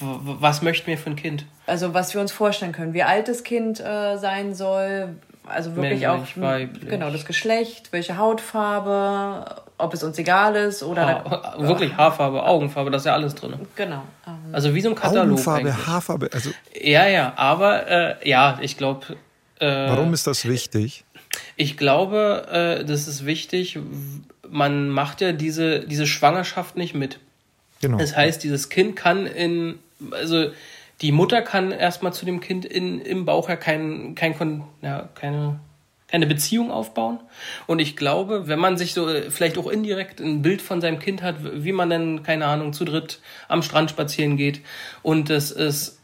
was 0.00 0.62
möchten 0.62 0.88
wir 0.88 0.98
für 0.98 1.10
ein 1.10 1.16
Kind? 1.16 1.46
Also 1.66 1.94
was 1.94 2.12
wir 2.12 2.20
uns 2.20 2.32
vorstellen 2.32 2.72
können, 2.72 2.92
wie 2.92 3.02
alt 3.02 3.28
das 3.28 3.44
Kind 3.44 3.80
äh, 3.80 4.16
sein 4.16 4.54
soll, 4.54 5.16
also 5.48 5.74
wirklich 5.76 6.00
Männlich, 6.00 6.08
auch 6.08 6.26
weiblich. 6.36 6.88
genau 6.88 7.10
das 7.10 7.24
Geschlecht, 7.24 7.92
welche 7.92 8.16
Hautfarbe, 8.16 9.62
ob 9.78 9.94
es 9.94 10.02
uns 10.02 10.18
egal 10.18 10.56
ist 10.56 10.82
oder 10.82 11.06
ha 11.06 11.54
da, 11.58 11.66
wirklich 11.66 11.96
Haarfarbe, 11.96 12.42
Augenfarbe, 12.42 12.90
das 12.90 13.02
ist 13.02 13.06
ja 13.06 13.14
alles 13.14 13.34
drin. 13.34 13.54
Genau. 13.76 14.02
Ähm, 14.26 14.32
also 14.52 14.74
wie 14.74 14.80
so 14.80 14.90
ein 14.90 14.94
Katalog. 14.94 15.24
Augenfarbe, 15.24 15.68
eigentlich. 15.70 15.86
Haarfarbe, 15.86 16.30
also 16.32 16.50
ja, 16.80 17.06
ja, 17.06 17.32
aber 17.36 17.88
äh, 17.88 18.28
ja, 18.28 18.58
ich 18.60 18.76
glaube. 18.76 19.16
Äh, 19.58 19.66
Warum 19.66 20.12
ist 20.14 20.26
das 20.26 20.46
wichtig? 20.46 21.04
Ich 21.56 21.76
glaube, 21.76 22.46
äh, 22.80 22.84
das 22.84 23.08
ist 23.08 23.26
wichtig. 23.26 23.78
Man 24.48 24.88
macht 24.88 25.20
ja 25.20 25.32
diese 25.32 25.80
diese 25.80 26.06
Schwangerschaft 26.06 26.76
nicht 26.76 26.94
mit. 26.94 27.18
Genau. 27.80 27.98
Das 27.98 28.16
heißt, 28.16 28.42
dieses 28.42 28.68
Kind 28.68 28.96
kann 28.96 29.26
in 29.26 29.78
also 30.12 30.50
die 31.00 31.12
Mutter 31.12 31.42
kann 31.42 31.70
erstmal 31.70 32.12
zu 32.12 32.26
dem 32.26 32.40
Kind 32.40 32.64
in, 32.64 33.00
im 33.00 33.24
Bauch 33.24 33.48
ja 33.48 33.56
kein, 33.56 34.14
kein, 34.14 34.64
ja, 34.82 35.08
keine, 35.14 35.60
keine 36.08 36.26
Beziehung 36.26 36.70
aufbauen. 36.70 37.20
Und 37.66 37.78
ich 37.78 37.96
glaube, 37.96 38.48
wenn 38.48 38.58
man 38.58 38.76
sich 38.76 38.94
so 38.94 39.08
vielleicht 39.30 39.58
auch 39.58 39.68
indirekt 39.68 40.20
ein 40.20 40.42
Bild 40.42 40.60
von 40.60 40.80
seinem 40.80 40.98
Kind 40.98 41.22
hat, 41.22 41.36
wie 41.40 41.72
man 41.72 41.90
dann, 41.90 42.22
keine 42.22 42.46
Ahnung, 42.46 42.72
zu 42.72 42.84
dritt 42.84 43.20
am 43.46 43.62
Strand 43.62 43.90
spazieren 43.90 44.36
geht 44.36 44.60
und 45.02 45.30
es 45.30 45.50
ist 45.50 46.00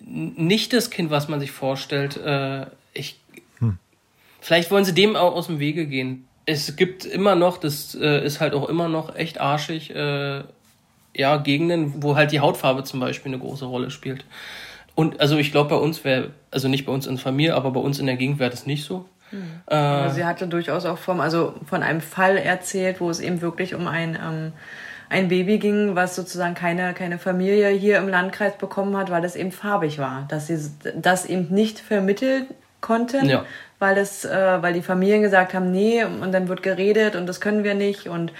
nicht 0.00 0.72
das 0.72 0.90
Kind, 0.90 1.10
was 1.10 1.28
man 1.28 1.40
sich 1.40 1.52
vorstellt, 1.52 2.16
äh, 2.16 2.66
ich, 2.94 3.20
hm. 3.58 3.78
vielleicht 4.40 4.70
wollen 4.70 4.84
sie 4.84 4.94
dem 4.94 5.14
auch 5.14 5.34
aus 5.34 5.46
dem 5.46 5.58
Wege 5.58 5.86
gehen. 5.86 6.26
Es 6.44 6.74
gibt 6.74 7.04
immer 7.04 7.36
noch, 7.36 7.58
das 7.58 7.94
äh, 7.94 8.24
ist 8.24 8.40
halt 8.40 8.54
auch 8.54 8.68
immer 8.68 8.88
noch 8.88 9.14
echt 9.14 9.40
arschig, 9.40 9.94
äh, 9.94 10.42
ja, 11.14 11.36
Gegenden, 11.36 12.02
wo 12.02 12.16
halt 12.16 12.32
die 12.32 12.40
Hautfarbe 12.40 12.84
zum 12.84 13.00
Beispiel 13.00 13.32
eine 13.32 13.40
große 13.40 13.64
Rolle 13.64 13.90
spielt. 13.90 14.24
Und 14.94 15.20
also 15.20 15.36
ich 15.38 15.52
glaube, 15.52 15.70
bei 15.70 15.76
uns 15.76 16.04
wäre, 16.04 16.30
also 16.50 16.68
nicht 16.68 16.84
bei 16.84 16.92
uns 16.92 17.06
in 17.06 17.16
der 17.16 17.22
Familie, 17.22 17.54
aber 17.54 17.70
bei 17.70 17.80
uns 17.80 17.98
in 17.98 18.06
der 18.06 18.16
Gegend 18.16 18.38
wäre 18.38 18.50
das 18.50 18.66
nicht 18.66 18.84
so. 18.84 19.06
Mhm. 19.30 19.62
Äh, 19.66 20.10
sie 20.10 20.24
hatte 20.24 20.46
durchaus 20.46 20.84
auch 20.84 20.98
vom, 20.98 21.20
also 21.20 21.54
von 21.66 21.82
einem 21.82 22.00
Fall 22.00 22.36
erzählt, 22.36 23.00
wo 23.00 23.08
es 23.08 23.20
eben 23.20 23.40
wirklich 23.40 23.74
um 23.74 23.86
ein, 23.86 24.18
ähm, 24.22 24.52
ein 25.08 25.28
Baby 25.28 25.58
ging, 25.58 25.94
was 25.94 26.14
sozusagen 26.14 26.54
keine, 26.54 26.94
keine 26.94 27.18
Familie 27.18 27.68
hier 27.68 27.98
im 27.98 28.08
Landkreis 28.08 28.56
bekommen 28.56 28.96
hat, 28.96 29.10
weil 29.10 29.24
es 29.24 29.36
eben 29.36 29.52
farbig 29.52 29.98
war. 29.98 30.26
Dass 30.28 30.46
sie 30.46 30.58
das 30.96 31.26
eben 31.26 31.48
nicht 31.48 31.80
vermitteln 31.80 32.46
konnten, 32.80 33.28
ja. 33.28 33.44
weil, 33.78 33.96
es, 33.96 34.24
äh, 34.24 34.62
weil 34.62 34.74
die 34.74 34.82
Familien 34.82 35.22
gesagt 35.22 35.54
haben, 35.54 35.70
nee, 35.70 36.04
und 36.04 36.32
dann 36.32 36.48
wird 36.48 36.62
geredet 36.62 37.16
und 37.16 37.26
das 37.26 37.40
können 37.40 37.64
wir 37.64 37.74
nicht 37.74 38.08
und 38.08 38.32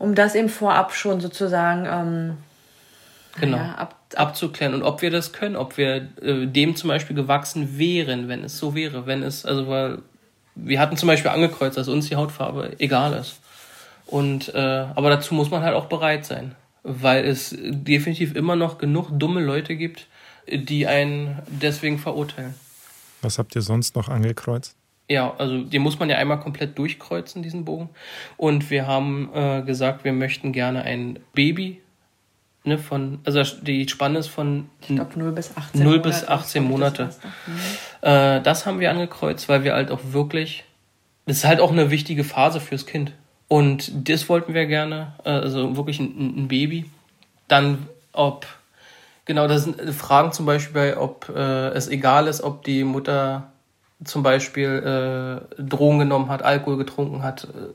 um 0.00 0.14
das 0.14 0.34
eben 0.34 0.48
vorab 0.48 0.94
schon 0.94 1.20
sozusagen 1.20 1.86
ähm, 1.86 2.36
genau. 3.38 3.58
Ja, 3.58 3.74
ab, 3.74 3.96
ab, 4.14 4.28
abzuklären 4.28 4.72
und 4.72 4.82
ob 4.82 5.02
wir 5.02 5.10
das 5.10 5.32
können, 5.32 5.56
ob 5.56 5.76
wir 5.76 6.08
äh, 6.22 6.46
dem 6.46 6.74
zum 6.74 6.88
Beispiel 6.88 7.14
gewachsen 7.14 7.78
wären, 7.78 8.26
wenn 8.26 8.42
es 8.42 8.58
so 8.58 8.74
wäre, 8.74 9.06
wenn 9.06 9.22
es, 9.22 9.44
also 9.44 9.68
weil 9.68 9.98
wir 10.54 10.80
hatten 10.80 10.96
zum 10.96 11.06
Beispiel 11.06 11.30
angekreuzt, 11.30 11.76
dass 11.76 11.88
uns 11.88 12.08
die 12.08 12.16
Hautfarbe 12.16 12.76
egal 12.78 13.12
ist. 13.12 13.40
Und 14.06 14.52
äh, 14.54 14.58
aber 14.58 15.10
dazu 15.10 15.34
muss 15.34 15.50
man 15.50 15.62
halt 15.62 15.74
auch 15.74 15.86
bereit 15.86 16.24
sein, 16.24 16.54
weil 16.82 17.24
es 17.24 17.54
definitiv 17.60 18.34
immer 18.34 18.56
noch 18.56 18.78
genug 18.78 19.10
dumme 19.12 19.42
Leute 19.42 19.76
gibt, 19.76 20.06
die 20.50 20.86
einen 20.86 21.38
deswegen 21.46 21.98
verurteilen. 21.98 22.54
Was 23.20 23.38
habt 23.38 23.54
ihr 23.54 23.62
sonst 23.62 23.96
noch 23.96 24.08
angekreuzt? 24.08 24.79
Ja, 25.10 25.34
also 25.38 25.64
den 25.64 25.82
muss 25.82 25.98
man 25.98 26.08
ja 26.08 26.18
einmal 26.18 26.38
komplett 26.38 26.78
durchkreuzen, 26.78 27.42
diesen 27.42 27.64
Bogen. 27.64 27.88
Und 28.36 28.70
wir 28.70 28.86
haben 28.86 29.28
äh, 29.34 29.62
gesagt, 29.62 30.04
wir 30.04 30.12
möchten 30.12 30.52
gerne 30.52 30.82
ein 30.82 31.18
Baby, 31.34 31.80
ne, 32.62 32.78
von, 32.78 33.18
also 33.24 33.42
die 33.60 33.88
Spanne 33.88 34.20
ist 34.20 34.28
von 34.28 34.70
ich 34.80 34.94
glaub, 34.94 35.16
0 35.16 35.32
bis 35.32 35.56
18 35.56 35.82
0 35.82 35.98
bis 35.98 36.28
18 36.28 36.62
Monate. 36.62 37.06
Das, 37.06 37.18
mhm. 37.18 38.08
äh, 38.08 38.40
das 38.40 38.66
haben 38.66 38.78
wir 38.78 38.88
angekreuzt, 38.92 39.48
weil 39.48 39.64
wir 39.64 39.74
halt 39.74 39.90
auch 39.90 39.98
wirklich, 40.12 40.62
das 41.26 41.38
ist 41.38 41.44
halt 41.44 41.58
auch 41.58 41.72
eine 41.72 41.90
wichtige 41.90 42.22
Phase 42.22 42.60
fürs 42.60 42.86
Kind. 42.86 43.12
Und 43.48 44.08
das 44.08 44.28
wollten 44.28 44.54
wir 44.54 44.66
gerne, 44.66 45.14
äh, 45.24 45.30
also 45.30 45.76
wirklich 45.76 45.98
ein, 45.98 46.44
ein 46.44 46.46
Baby. 46.46 46.88
Dann, 47.48 47.88
ob, 48.12 48.46
genau, 49.24 49.48
das 49.48 49.64
sind 49.64 49.92
Fragen 49.92 50.30
zum 50.30 50.46
Beispiel, 50.46 50.94
ob 50.96 51.28
äh, 51.34 51.70
es 51.70 51.88
egal 51.88 52.28
ist, 52.28 52.44
ob 52.44 52.62
die 52.62 52.84
Mutter 52.84 53.50
zum 54.04 54.22
Beispiel 54.22 55.42
äh, 55.58 55.62
Drogen 55.62 56.00
genommen 56.00 56.28
hat, 56.28 56.42
Alkohol 56.42 56.78
getrunken 56.78 57.22
hat, 57.22 57.44
äh, 57.44 57.72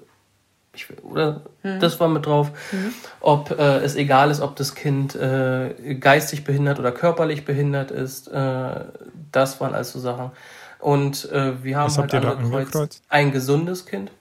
ich, 0.73 0.87
oder 1.03 1.41
mhm. 1.63 1.79
das 1.79 1.99
war 1.99 2.07
mit 2.07 2.25
drauf, 2.25 2.51
mhm. 2.71 2.93
ob 3.21 3.51
äh, 3.51 3.77
es 3.77 3.95
egal 3.95 4.31
ist, 4.31 4.41
ob 4.41 4.55
das 4.55 4.75
Kind 4.75 5.15
äh, 5.15 5.95
geistig 5.99 6.43
behindert 6.43 6.79
oder 6.79 6.91
körperlich 6.91 7.45
behindert 7.45 7.91
ist, 7.91 8.27
äh, 8.27 8.85
das 9.31 9.61
waren 9.61 9.73
also 9.73 9.99
Sachen. 9.99 10.31
Und 10.79 11.31
äh, 11.31 11.63
wir 11.63 11.77
haben 11.77 11.85
Was 11.85 11.97
halt 11.97 12.13
angekreuzt, 12.13 13.01
ein 13.09 13.31
gesundes 13.31 13.85
Kind. 13.85 14.11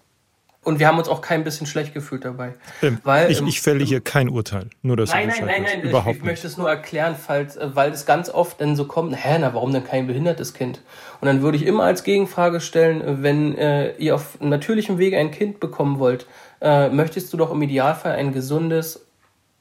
Und 0.64 0.78
wir 0.78 0.88
haben 0.88 0.98
uns 0.98 1.08
auch 1.08 1.20
kein 1.20 1.44
bisschen 1.44 1.66
schlecht 1.66 1.94
gefühlt 1.94 2.24
dabei. 2.24 2.54
Ähm, 2.82 2.98
weil, 3.04 3.30
ich, 3.30 3.40
ich 3.42 3.60
fälle 3.60 3.84
hier 3.84 4.00
kein 4.00 4.28
Urteil. 4.28 4.66
Nur 4.82 4.96
das 4.96 5.10
Nein, 5.10 5.28
nein, 5.28 5.46
nein, 5.46 5.62
nein. 5.62 5.82
Überhaupt 5.82 6.16
ich, 6.16 6.22
ich 6.22 6.24
möchte 6.24 6.46
es 6.46 6.56
nur 6.56 6.68
erklären, 6.68 7.14
falls, 7.14 7.56
äh, 7.56 7.68
weil 7.74 7.92
es 7.92 8.06
ganz 8.06 8.30
oft 8.30 8.60
dann 8.60 8.74
so 8.74 8.86
kommt, 8.86 9.14
hä, 9.14 9.36
na, 9.38 9.52
warum 9.54 9.72
denn 9.72 9.84
kein 9.84 10.06
behindertes 10.06 10.54
Kind? 10.54 10.80
Und 11.20 11.26
dann 11.26 11.42
würde 11.42 11.56
ich 11.56 11.66
immer 11.66 11.84
als 11.84 12.02
Gegenfrage 12.02 12.60
stellen, 12.60 13.02
äh, 13.02 13.22
wenn 13.22 13.56
äh, 13.56 13.94
ihr 13.96 14.14
auf 14.14 14.40
natürlichem 14.40 14.98
Wege 14.98 15.18
ein 15.18 15.30
Kind 15.30 15.60
bekommen 15.60 15.98
wollt, 15.98 16.26
äh, 16.60 16.88
möchtest 16.88 17.32
du 17.32 17.36
doch 17.36 17.52
im 17.52 17.60
Idealfall 17.60 18.12
ein 18.12 18.32
gesundes, 18.32 19.06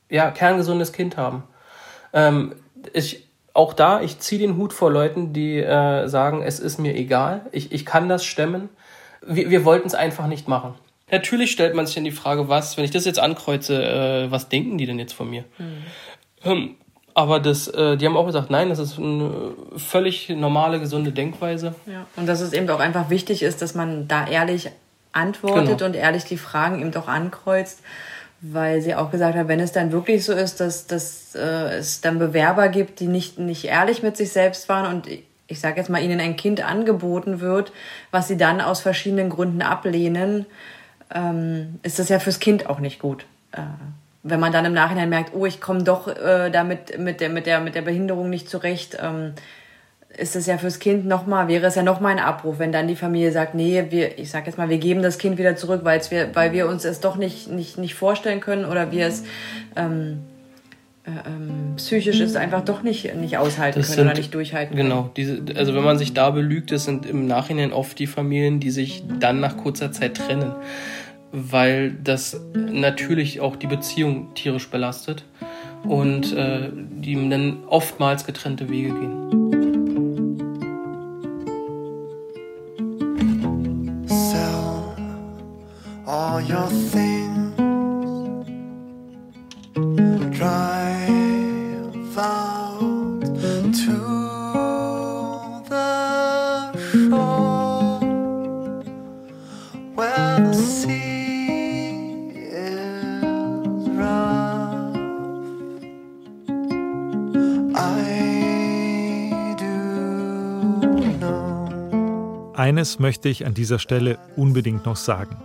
ja, 0.10 0.32
kerngesundes 0.32 0.94
Kind 0.94 1.18
haben. 1.18 1.44
Ähm, 2.14 2.54
ich, 2.94 3.28
auch 3.54 3.74
da, 3.74 4.02
ich 4.02 4.20
ziehe 4.20 4.40
den 4.40 4.58
Hut 4.58 4.74
vor 4.74 4.92
Leuten, 4.92 5.34
die 5.34 5.60
äh, 5.60 6.08
sagen, 6.08 6.42
es 6.42 6.60
ist 6.60 6.80
mir 6.80 6.96
egal, 6.96 7.42
ich, 7.52 7.72
ich 7.72 7.86
kann 7.86 8.10
das 8.10 8.26
stemmen. 8.26 8.70
Wir, 9.26 9.50
wir 9.50 9.64
wollten 9.66 9.88
es 9.88 9.96
einfach 9.96 10.28
nicht 10.28 10.48
machen. 10.48 10.76
Natürlich 11.14 11.52
stellt 11.52 11.76
man 11.76 11.86
sich 11.86 11.94
dann 11.94 12.06
die 12.06 12.12
Frage, 12.12 12.50
was, 12.50 12.76
wenn 12.76 12.84
ich 12.84 12.90
das 12.90 13.06
jetzt 13.06 13.20
ankreuze, 13.20 13.84
äh, 13.84 14.32
was 14.32 14.50
denken 14.50 14.80
die 14.80 14.88
denn 14.88 14.98
jetzt 14.98 15.14
von 15.14 15.30
mir? 15.30 15.46
Mhm. 16.44 16.76
aber 17.14 17.40
das, 17.40 17.68
äh, 17.68 17.98
die 17.98 18.08
haben 18.08 18.18
auch 18.18 18.26
gesagt, 18.26 18.50
nein, 18.50 18.70
das 18.70 18.80
ist 18.80 18.98
eine 18.98 19.52
völlig 19.78 20.30
normale, 20.30 20.80
gesunde 20.80 21.12
Denkweise. 21.12 21.76
Ja. 21.86 22.08
Und 22.16 22.26
dass 22.26 22.42
es 22.42 22.52
eben 22.52 22.68
auch 22.72 22.80
einfach 22.80 23.12
wichtig 23.12 23.44
ist, 23.44 23.62
dass 23.62 23.76
man 23.76 24.08
da 24.08 24.26
ehrlich 24.26 24.72
antwortet 25.12 25.78
genau. 25.78 25.86
und 25.86 25.96
ehrlich 25.96 26.24
die 26.26 26.38
Fragen 26.38 26.82
eben 26.82 26.92
doch 26.92 27.08
ankreuzt, 27.08 27.84
weil 28.42 28.82
sie 28.82 28.96
auch 28.96 29.12
gesagt 29.12 29.38
hat, 29.38 29.48
wenn 29.48 29.60
es 29.60 29.72
dann 29.72 29.92
wirklich 29.92 30.26
so 30.26 30.34
ist, 30.34 30.60
dass, 30.62 30.88
dass 30.88 31.36
äh, 31.36 31.78
es 31.78 32.02
dann 32.02 32.18
Bewerber 32.18 32.70
gibt, 32.70 33.00
die 33.00 33.08
nicht, 33.08 33.38
nicht 33.38 33.66
ehrlich 33.66 34.02
mit 34.02 34.18
sich 34.18 34.32
selbst 34.32 34.68
waren 34.68 34.92
und 34.92 35.08
ich 35.46 35.60
sage 35.60 35.78
jetzt 35.78 35.90
mal, 35.90 36.02
ihnen 36.02 36.20
ein 36.20 36.36
Kind 36.36 36.66
angeboten 36.68 37.40
wird, 37.40 37.72
was 38.10 38.28
sie 38.28 38.38
dann 38.38 38.62
aus 38.62 38.82
verschiedenen 38.82 39.30
Gründen 39.30 39.62
ablehnen, 39.62 40.48
ähm, 41.14 41.80
ist 41.84 42.00
das 42.00 42.10
ja 42.10 42.20
fürs 42.20 42.40
Kind 42.40 42.68
auch 42.68 42.80
nicht 42.80 43.00
gut. 43.00 43.26
Äh, 43.52 43.62
wenn 44.24 44.40
man 44.40 44.54
dann 44.54 44.66
im 44.66 44.74
Nachhinein 44.74 45.10
merkt, 45.10 45.34
oh, 45.34 45.46
ich 45.46 45.60
komme 45.60 45.84
doch 45.84 46.08
äh, 46.08 46.50
damit 46.50 46.98
mit 46.98 47.20
der, 47.20 47.30
mit, 47.30 47.46
der, 47.46 47.60
mit 47.60 47.76
der 47.76 47.82
Behinderung 47.82 48.30
nicht 48.30 48.50
zurecht, 48.50 48.98
ähm, 49.02 49.34
ist 50.18 50.36
es 50.36 50.46
ja 50.46 50.58
fürs 50.58 50.80
Kind 50.80 51.06
nochmal, 51.06 51.48
wäre 51.48 51.66
es 51.66 51.76
ja 51.76 51.84
nochmal 51.84 52.14
ein 52.14 52.20
Abruf, 52.20 52.60
wenn 52.60 52.72
dann 52.72 52.88
die 52.88 52.96
Familie 52.96 53.32
sagt, 53.32 53.56
nee, 53.56 53.86
wir, 53.90 54.18
ich 54.20 54.30
sag 54.30 54.46
jetzt 54.46 54.58
mal, 54.58 54.70
wir 54.70 54.78
geben 54.78 55.02
das 55.02 55.18
Kind 55.18 55.38
wieder 55.38 55.56
zurück, 55.56 55.82
weil's 55.84 56.12
wir, 56.12 56.36
weil 56.36 56.54
wir 56.54 56.68
uns 56.68 56.86
es 56.86 57.00
doch 57.00 57.16
nicht, 57.16 57.50
nicht, 57.50 57.78
nicht 57.78 57.96
vorstellen 57.96 58.40
können 58.40 58.66
oder 58.66 58.92
wir 58.92 59.08
es 59.08 59.24
ähm, 59.76 60.20
äh, 61.06 61.10
ähm, 61.10 61.74
psychisch 61.78 62.20
ist 62.22 62.38
einfach 62.38 62.64
doch 62.64 62.84
nicht, 62.84 63.14
nicht 63.16 63.38
aushalten 63.38 63.80
das 63.80 63.88
können 63.88 63.98
sind, 63.98 64.08
oder 64.08 64.18
nicht 64.18 64.34
durchhalten 64.34 64.78
genau, 64.78 65.10
können. 65.14 65.14
Genau, 65.16 65.44
diese, 65.48 65.60
also 65.60 65.74
wenn 65.74 65.84
man 65.84 65.98
sich 65.98 66.14
da 66.14 66.30
belügt, 66.30 66.72
das 66.72 66.86
sind 66.86 67.06
im 67.06 67.26
Nachhinein 67.26 67.74
oft 67.74 67.98
die 68.00 68.08
Familien, 68.08 68.60
die 68.60 68.70
sich 68.70 69.04
dann 69.20 69.40
nach 69.40 69.58
kurzer 69.58 69.92
Zeit 69.92 70.16
trennen 70.16 70.54
weil 71.34 71.92
das 71.92 72.40
natürlich 72.54 73.42
auch 73.42 73.56
die 73.56 73.68
Beziehung 73.68 74.34
tierisch 74.36 74.70
belastet 74.70 75.26
und 75.84 76.32
äh, 76.34 76.70
die 76.72 77.30
dann 77.30 77.64
oftmals 77.68 78.26
getrennte 78.26 78.70
Wege 78.70 78.90
gehen. 78.90 79.24
Sell 84.08 84.96
all 86.06 86.42
your 86.44 86.70
things, 86.92 87.03
Eines 112.84 113.00
möchte 113.00 113.30
ich 113.30 113.46
an 113.46 113.54
dieser 113.54 113.80
Stelle 113.80 114.20
unbedingt 114.36 114.86
noch 114.86 114.98
sagen. 114.98 115.38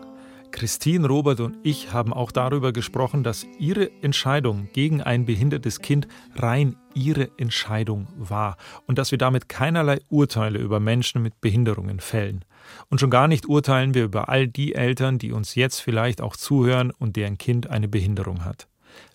Christine, 0.50 1.06
Robert 1.06 1.38
und 1.38 1.56
ich 1.62 1.92
haben 1.92 2.12
auch 2.12 2.32
darüber 2.32 2.72
gesprochen, 2.72 3.22
dass 3.22 3.46
ihre 3.60 3.92
Entscheidung 4.02 4.68
gegen 4.72 5.02
ein 5.02 5.24
behindertes 5.24 5.78
Kind 5.78 6.08
rein 6.34 6.74
ihre 6.94 7.30
Entscheidung 7.38 8.08
war 8.16 8.56
und 8.88 8.98
dass 8.98 9.12
wir 9.12 9.18
damit 9.18 9.48
keinerlei 9.48 10.00
Urteile 10.08 10.58
über 10.58 10.80
Menschen 10.80 11.22
mit 11.22 11.40
Behinderungen 11.40 12.00
fällen. 12.00 12.44
Und 12.90 12.98
schon 12.98 13.08
gar 13.08 13.28
nicht 13.28 13.46
urteilen 13.46 13.94
wir 13.94 14.02
über 14.02 14.28
all 14.28 14.48
die 14.48 14.74
Eltern, 14.74 15.20
die 15.20 15.30
uns 15.30 15.54
jetzt 15.54 15.78
vielleicht 15.78 16.20
auch 16.20 16.34
zuhören 16.34 16.90
und 16.90 17.14
deren 17.14 17.38
Kind 17.38 17.70
eine 17.70 17.86
Behinderung 17.86 18.44
hat. 18.44 18.66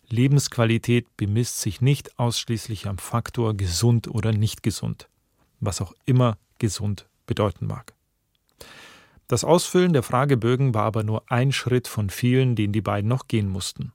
Lebensqualität 0.07 1.07
bemisst 1.17 1.59
sich 1.59 1.81
nicht 1.81 2.17
ausschließlich 2.17 2.88
am 2.88 2.99
Faktor 2.99 3.53
gesund 3.57 4.07
oder 4.07 4.31
nicht 4.31 4.63
gesund, 4.63 5.09
was 5.59 5.81
auch 5.81 5.91
immer 6.05 6.38
gesund 6.57 7.05
bedeuten 7.27 7.67
mag. 7.67 7.93
Das 9.27 9.43
Ausfüllen 9.43 9.93
der 9.93 10.03
Fragebögen 10.03 10.73
war 10.73 10.83
aber 10.83 11.03
nur 11.03 11.23
ein 11.31 11.51
Schritt 11.51 11.87
von 11.87 12.09
vielen, 12.09 12.55
den 12.55 12.71
die 12.71 12.81
beiden 12.81 13.09
noch 13.09 13.27
gehen 13.27 13.49
mussten. 13.49 13.93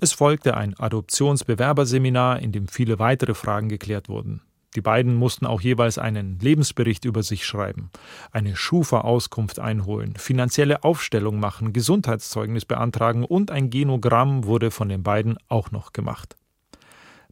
Es 0.00 0.12
folgte 0.12 0.56
ein 0.56 0.78
Adoptionsbewerberseminar, 0.78 2.40
in 2.40 2.52
dem 2.52 2.68
viele 2.68 2.98
weitere 2.98 3.34
Fragen 3.34 3.68
geklärt 3.68 4.08
wurden. 4.08 4.42
Die 4.74 4.80
beiden 4.80 5.14
mussten 5.14 5.44
auch 5.44 5.60
jeweils 5.60 5.98
einen 5.98 6.38
Lebensbericht 6.38 7.04
über 7.04 7.22
sich 7.22 7.44
schreiben, 7.44 7.90
eine 8.30 8.56
Schufa-Auskunft 8.56 9.58
einholen, 9.58 10.14
finanzielle 10.16 10.82
Aufstellung 10.82 11.38
machen, 11.38 11.74
Gesundheitszeugnis 11.74 12.64
beantragen 12.64 13.24
und 13.24 13.50
ein 13.50 13.68
Genogramm 13.68 14.44
wurde 14.44 14.70
von 14.70 14.88
den 14.88 15.02
beiden 15.02 15.36
auch 15.48 15.70
noch 15.70 15.92
gemacht. 15.92 16.36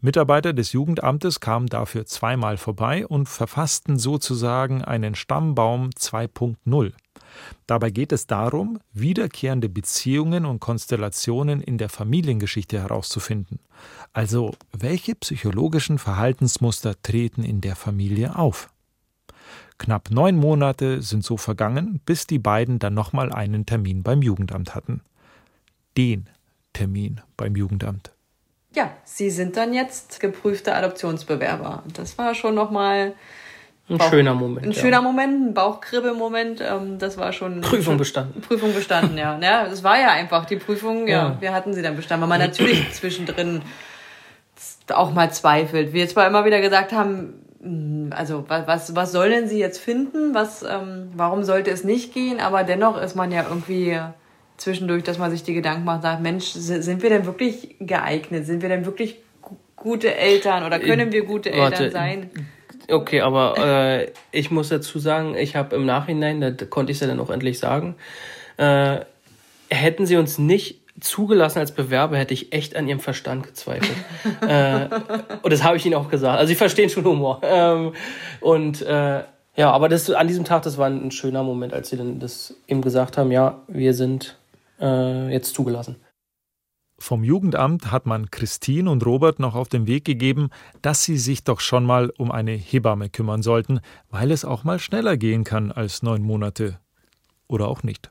Mitarbeiter 0.03 0.55
des 0.55 0.73
Jugendamtes 0.73 1.41
kamen 1.41 1.67
dafür 1.67 2.07
zweimal 2.07 2.57
vorbei 2.57 3.07
und 3.07 3.29
verfassten 3.29 3.99
sozusagen 3.99 4.83
einen 4.83 5.15
Stammbaum 5.15 5.91
2.0. 5.91 6.93
Dabei 7.67 7.91
geht 7.91 8.11
es 8.13 8.27
darum, 8.27 8.81
wiederkehrende 8.95 9.69
Beziehungen 9.69 10.47
und 10.47 10.59
Konstellationen 10.59 11.61
in 11.61 11.77
der 11.77 11.91
Familiengeschichte 11.91 12.81
herauszufinden. 12.81 13.61
Also, 14.15 14.55
welche 14.73 15.15
psychologischen 15.17 15.99
Verhaltensmuster 15.99 17.01
treten 17.03 17.45
in 17.45 17.61
der 17.61 17.77
Familie 17.77 18.37
auf? 18.37 18.71
Knapp 19.77 20.11
neun 20.11 20.37
Monate 20.37 21.03
sind 21.03 21.25
so 21.25 21.37
vergangen, 21.37 22.01
bis 22.07 22.27
die 22.27 22.39
beiden 22.39 22.79
dann 22.79 22.95
nochmal 22.95 23.33
einen 23.33 23.67
Termin 23.67 24.03
beim 24.03 24.23
Jugendamt 24.23 24.75
hatten. 24.75 25.03
Den 25.97 26.29
Termin 26.73 27.21
beim 27.37 27.55
Jugendamt 27.55 28.13
ja, 28.75 28.91
sie 29.05 29.31
sind 29.31 29.57
dann 29.57 29.73
jetzt 29.73 30.21
geprüfte 30.21 30.75
Adoptionsbewerber. 30.75 31.83
Das 31.95 32.19
war 32.19 32.35
schon 32.35 32.55
nochmal 32.55 33.15
ein 33.91 33.99
Bauch, 33.99 34.11
schöner 34.11 34.35
Moment. 34.35 34.67
Ein 34.67 34.73
ja. 34.73 34.81
schöner 34.81 35.03
Moment, 35.03 35.49
ein 35.49 35.55
Bauchkribbelmoment. 35.55 36.61
Ähm, 36.61 36.99
das 36.99 37.19
war 37.19 37.33
schon. 37.33 37.61
Prüfung 37.61 37.99
bestanden. 37.99 38.41
Prüfung 38.41 38.73
bestanden, 38.73 39.19
ja. 39.19 39.37
ja. 39.41 39.67
Es 39.67 39.83
war 39.83 39.99
ja 39.99 40.11
einfach 40.11 40.45
die 40.45 40.57
Prüfung, 40.57 41.09
ja, 41.09 41.31
ja. 41.31 41.37
Wir 41.41 41.53
hatten 41.53 41.75
sie 41.75 41.83
dann 41.83 41.97
bestanden, 41.97 42.23
weil 42.23 42.39
man 42.39 42.47
natürlich 42.47 42.89
zwischendrin 42.93 43.63
auch 44.93 45.13
mal 45.13 45.33
zweifelt. 45.33 45.93
Wir 45.93 46.09
zwar 46.09 46.29
immer 46.29 46.45
wieder 46.45 46.61
gesagt 46.61 46.93
haben, 46.93 47.45
hm, 47.61 48.13
also 48.17 48.45
was, 48.47 48.67
was, 48.69 48.95
was 48.95 49.13
soll 49.13 49.31
denn 49.31 49.49
sie 49.49 49.59
jetzt 49.59 49.79
finden? 49.79 50.35
Was, 50.35 50.63
ähm, 50.63 51.11
warum 51.17 51.43
sollte 51.43 51.73
es 51.73 51.83
nicht 51.83 52.15
gehen? 52.15 52.39
Aber 52.41 52.63
dennoch 52.63 53.01
ist 53.01 53.17
man 53.17 53.33
ja 53.33 53.45
irgendwie 53.49 53.99
zwischendurch, 54.61 55.03
dass 55.03 55.19
man 55.19 55.31
sich 55.31 55.43
die 55.43 55.55
Gedanken 55.55 55.85
macht, 55.85 56.03
sagt, 56.03 56.23
Mensch, 56.23 56.47
sind 56.47 57.03
wir 57.03 57.11
denn 57.11 57.27
wirklich 57.27 57.77
geeignet? 57.81 58.47
Sind 58.47 58.63
wir 58.63 58.69
denn 58.69 58.85
wirklich 58.85 59.17
gute 59.75 60.15
Eltern 60.15 60.65
oder 60.65 60.79
können 60.79 61.13
wir 61.13 61.25
gute 61.25 61.51
Eltern 61.51 61.73
Warte. 61.73 61.91
sein? 61.91 62.31
Okay, 62.91 63.21
aber 63.21 63.55
äh, 63.59 64.13
ich 64.33 64.51
muss 64.51 64.69
dazu 64.69 64.99
sagen, 64.99 65.35
ich 65.37 65.57
habe 65.57 65.77
im 65.77 65.87
Nachhinein, 65.87 66.41
da 66.41 66.51
konnte 66.67 66.93
ich 66.93 66.97
es 66.97 67.01
ja 67.01 67.07
dann 67.07 67.21
auch 67.21 67.31
endlich 67.31 67.59
sagen, 67.59 67.97
äh, 68.57 69.01
hätten 69.71 70.07
sie 70.07 70.17
uns 70.17 70.39
nicht 70.39 70.81
zugelassen 71.01 71.61
als 71.61 71.73
Bewerber, 71.73 72.19
hätte 72.19 72.35
ich 72.35 72.53
echt 72.53 72.77
an 72.77 72.87
ihrem 72.89 73.01
Verstand 73.01 73.47
gezweifelt. 73.47 73.97
äh, 74.47 74.89
und 75.43 75.53
das 75.53 75.63
habe 75.63 75.79
ich 75.79 75.87
ihnen 75.87 75.95
auch 75.95 76.11
gesagt. 76.11 76.39
Also 76.39 76.49
sie 76.49 76.57
verstehen 76.57 76.91
schon 76.91 77.05
Humor. 77.05 77.41
Ähm, 77.43 77.93
und 78.41 78.83
äh, 78.83 79.23
ja, 79.57 79.71
aber 79.71 79.89
das 79.89 80.11
an 80.11 80.29
diesem 80.29 80.45
Tag, 80.45 80.63
das 80.63 80.77
war 80.77 80.89
ein 80.89 81.11
schöner 81.11 81.43
Moment, 81.43 81.73
als 81.73 81.91
sie 81.91 81.97
dann 81.97 82.19
das 82.19 82.55
eben 82.69 82.83
gesagt 82.83 83.17
haben, 83.17 83.33
ja, 83.33 83.63
wir 83.69 83.95
sind 83.95 84.37
äh, 84.81 85.33
jetzt 85.33 85.55
zugelassen. 85.55 85.97
Vom 86.99 87.25
Jugendamt 87.25 87.91
hat 87.91 88.05
man 88.05 88.31
Christine 88.31 88.91
und 88.91 89.07
Robert 89.07 89.39
noch 89.39 89.55
auf 89.55 89.71
den 89.71 89.87
Weg 89.87 90.05
gegeben, 90.05 90.51
dass 90.83 91.03
sie 91.03 91.17
sich 91.17 91.45
doch 91.45 91.61
schon 91.61 91.87
mal 91.87 92.11
um 92.19 92.31
eine 92.31 92.53
Hebamme 92.53 93.09
kümmern 93.09 93.43
sollten, 93.43 93.81
weil 94.11 94.31
es 94.31 94.45
auch 94.45 94.65
mal 94.65 94.79
schneller 94.79 95.17
gehen 95.17 95.43
kann 95.43 95.73
als 95.73 96.03
neun 96.03 96.23
Monate. 96.23 96.79
Oder 97.49 97.69
auch 97.69 97.83
nicht. 97.83 98.11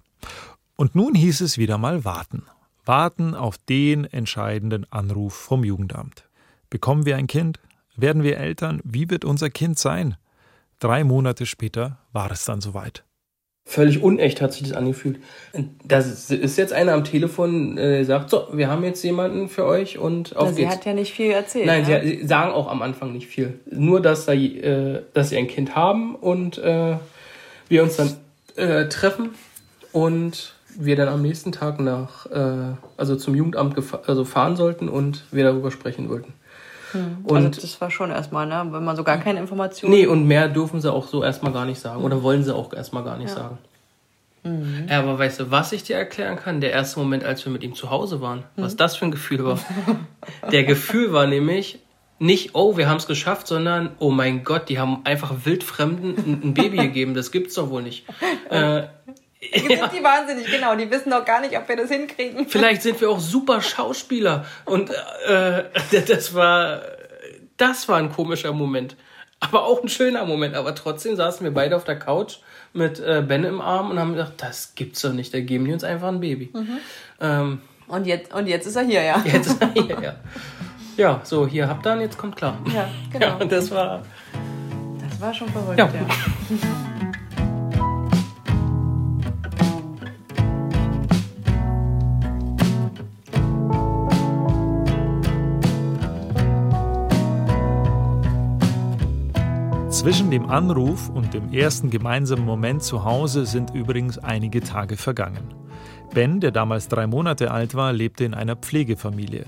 Und 0.76 0.96
nun 0.96 1.14
hieß 1.14 1.42
es 1.42 1.60
wieder 1.60 1.78
mal 1.78 2.04
warten. 2.04 2.48
Warten 2.84 3.36
auf 3.36 3.60
den 3.60 4.06
entscheidenden 4.06 4.92
Anruf 4.92 5.36
vom 5.36 5.64
Jugendamt. 5.64 6.28
Bekommen 6.72 7.06
wir 7.06 7.18
ein 7.18 7.28
Kind? 7.28 7.60
Werden 7.96 8.24
wir 8.24 8.38
Eltern? 8.38 8.82
Wie 8.84 9.12
wird 9.12 9.24
unser 9.24 9.52
Kind 9.52 9.78
sein? 9.78 10.16
Drei 10.80 11.04
Monate 11.04 11.46
später 11.46 12.00
war 12.12 12.32
es 12.32 12.46
dann 12.46 12.60
soweit. 12.60 13.04
Völlig 13.70 14.02
unecht 14.02 14.42
hat 14.42 14.52
sich 14.52 14.64
das 14.64 14.74
angefühlt. 14.74 15.20
Das 15.84 16.32
ist 16.32 16.58
jetzt 16.58 16.74
einer 16.74 16.94
am 16.94 17.04
Telefon, 17.04 17.78
äh, 17.78 18.04
sagt, 18.04 18.32
so, 18.32 18.48
wir 18.52 18.68
haben 18.68 18.84
jetzt 18.84 19.04
jemanden 19.04 19.48
für 19.48 19.64
euch 19.66 20.00
und 20.00 20.36
auf 20.36 20.50
Na, 20.50 20.54
Sie 20.54 20.68
hat 20.68 20.86
ja 20.86 20.94
nicht 20.94 21.14
viel 21.14 21.30
erzählt. 21.30 21.68
Nein, 21.68 21.88
ja? 21.88 22.02
sie 22.02 22.26
sagen 22.26 22.52
auch 22.52 22.68
am 22.68 22.82
Anfang 22.82 23.14
nicht 23.14 23.28
viel. 23.28 23.60
Nur, 23.70 24.02
dass, 24.02 24.26
da, 24.26 24.34
äh, 24.34 25.04
dass 25.14 25.30
sie 25.30 25.38
ein 25.38 25.48
Kind 25.48 25.76
haben 25.76 26.16
und 26.16 26.58
äh, 26.58 26.96
wir 27.68 27.84
uns 27.84 27.96
dann 27.96 28.18
äh, 28.56 28.90
treffen 28.90 29.36
und 29.92 30.56
wir 30.76 30.96
dann 30.96 31.08
am 31.08 31.22
nächsten 31.22 31.52
Tag 31.52 31.80
nach, 31.80 32.26
äh, 32.26 32.74
also 32.98 33.18
zum 33.18 33.36
Jugendamt 33.36 33.76
also 34.08 34.26
fahren 34.26 34.56
sollten 34.56 34.90
und 34.90 35.26
wir 35.30 35.44
darüber 35.44 35.70
sprechen 35.70 36.10
wollten. 36.10 36.34
Hm. 36.92 37.20
Und 37.24 37.46
also 37.46 37.62
das 37.62 37.80
war 37.82 37.92
schon 37.92 38.12
erstmal, 38.12 38.46
ne? 38.46 38.68
wenn 38.72 38.84
man 38.84 38.96
so 38.96 39.04
gar 39.04 39.18
keine 39.18 39.40
Informationen. 39.40 39.94
Nee, 39.94 40.08
und 40.08 40.26
mehr 40.26 40.48
dürfen 40.48 40.82
sie 40.82 40.92
auch 40.92 41.08
so 41.08 41.24
erstmal 41.24 41.52
gar 41.52 41.66
nicht 41.66 41.80
sagen. 41.80 42.04
Oder 42.04 42.24
wollen 42.24 42.44
sie 42.44 42.56
auch 42.56 42.74
erstmal 42.74 43.04
gar 43.04 43.18
nicht 43.18 43.30
ja. 43.30 43.36
sagen. 43.36 43.58
Mhm. 44.44 44.88
Ja, 44.90 45.00
aber 45.00 45.20
weißt 45.20 45.42
du, 45.42 45.52
was 45.52 45.72
ich 45.72 45.84
dir 45.84 45.98
erklären 45.98 46.38
kann? 46.38 46.62
Der 46.62 46.72
erste 46.72 47.00
Moment, 47.00 47.24
als 47.24 47.46
wir 47.46 47.52
mit 47.52 47.64
ihm 47.64 47.76
zu 47.76 47.90
Hause 47.90 48.22
waren, 48.22 48.40
mhm. 48.56 48.64
was 48.64 48.76
das 48.76 48.96
für 48.96 49.06
ein 49.06 49.12
Gefühl 49.12 49.44
war. 49.44 49.60
Der 50.52 50.64
Gefühl 50.64 51.14
war 51.14 51.28
nämlich 51.28 51.80
nicht, 52.20 52.54
oh, 52.54 52.76
wir 52.76 52.90
haben 52.90 52.98
es 52.98 53.08
geschafft, 53.08 53.48
sondern, 53.48 53.92
oh 54.00 54.12
mein 54.12 54.44
Gott, 54.44 54.68
die 54.70 54.78
haben 54.78 55.06
einfach 55.06 55.46
wildfremden 55.46 56.16
ein, 56.18 56.42
ein 56.44 56.54
Baby 56.54 56.78
gegeben. 56.88 57.14
Das 57.14 57.32
gibt's 57.32 57.56
doch 57.56 57.70
wohl 57.70 57.82
nicht. 57.82 58.06
Äh, 58.50 58.84
sind 59.42 59.72
ja. 59.72 59.88
die 59.88 60.04
wahnsinnig, 60.04 60.52
genau. 60.52 60.76
Die 60.76 60.90
wissen 60.92 61.12
doch 61.12 61.24
gar 61.24 61.42
nicht, 61.42 61.58
ob 61.58 61.68
wir 61.68 61.78
das 61.78 61.90
hinkriegen. 61.90 62.48
Vielleicht 62.48 62.82
sind 62.82 63.00
wir 63.00 63.10
auch 63.10 63.20
super 63.20 63.62
Schauspieler. 63.62 64.46
Und 64.66 64.92
äh, 65.28 65.64
das 66.08 66.34
war, 66.34 66.82
das 67.58 67.88
war 67.88 67.98
ein 67.98 68.12
komischer 68.12 68.52
Moment. 68.52 68.96
Aber 69.40 69.66
auch 69.66 69.82
ein 69.82 69.90
schöner 69.90 70.26
Moment. 70.26 70.56
Aber 70.56 70.76
trotzdem 70.76 71.16
saßen 71.16 71.44
wir 71.44 71.54
beide 71.54 71.76
auf 71.76 71.86
der 71.86 71.98
Couch 71.98 72.38
mit 72.74 73.00
äh, 73.00 73.24
Ben 73.26 73.46
im 73.46 73.62
Arm 73.62 73.90
und 73.90 74.00
haben 74.00 74.12
gedacht, 74.12 74.34
das 74.38 74.76
gibt's 74.76 75.02
doch 75.02 75.14
nicht. 75.14 75.34
Da 75.34 75.40
geben 75.40 75.66
die 75.66 75.74
uns 75.74 75.84
einfach 75.84 76.10
ein 76.10 76.20
Baby. 76.20 76.50
Mhm. 76.54 76.78
Ähm, 77.22 77.62
und, 77.88 78.06
jetzt, 78.06 78.34
und 78.34 78.48
jetzt 78.48 78.68
ist 78.68 78.76
er 78.76 78.84
hier, 78.84 79.02
ja. 79.02 79.24
Jetzt 79.26 79.48
ist 79.48 79.62
er 79.62 79.72
hier, 79.74 79.98
ja. 80.02 80.16
Ja, 80.98 81.22
so, 81.24 81.48
hier 81.48 81.70
habt 81.70 81.88
ihr 81.88 81.94
und 81.94 82.02
jetzt 82.02 82.18
kommt 82.18 82.36
klar. 82.36 82.58
Ja, 82.74 82.90
genau. 83.12 83.26
Ja, 83.28 83.36
und 83.38 83.50
das 83.50 83.72
war. 83.72 84.04
Das 85.10 85.22
war 85.22 85.34
schon 85.34 85.48
verrückt, 85.48 85.80
ja. 85.80 85.86
ja. 85.86 87.09
Zwischen 100.10 100.32
dem 100.32 100.50
Anruf 100.50 101.08
und 101.10 101.36
dem 101.36 101.54
ersten 101.54 101.92
gemeinsamen 101.92 102.44
Moment 102.44 102.82
zu 102.82 103.06
Hause 103.06 103.46
sind 103.46 103.76
übrigens 103.76 104.18
einige 104.18 104.60
Tage 104.62 104.98
vergangen. 104.98 105.54
Ben, 106.16 106.40
der 106.40 106.50
damals 106.50 106.88
drei 106.88 107.06
Monate 107.06 107.52
alt 107.52 107.76
war, 107.76 107.94
lebte 107.94 108.26
in 108.26 108.34
einer 108.34 108.56
Pflegefamilie. 108.56 109.46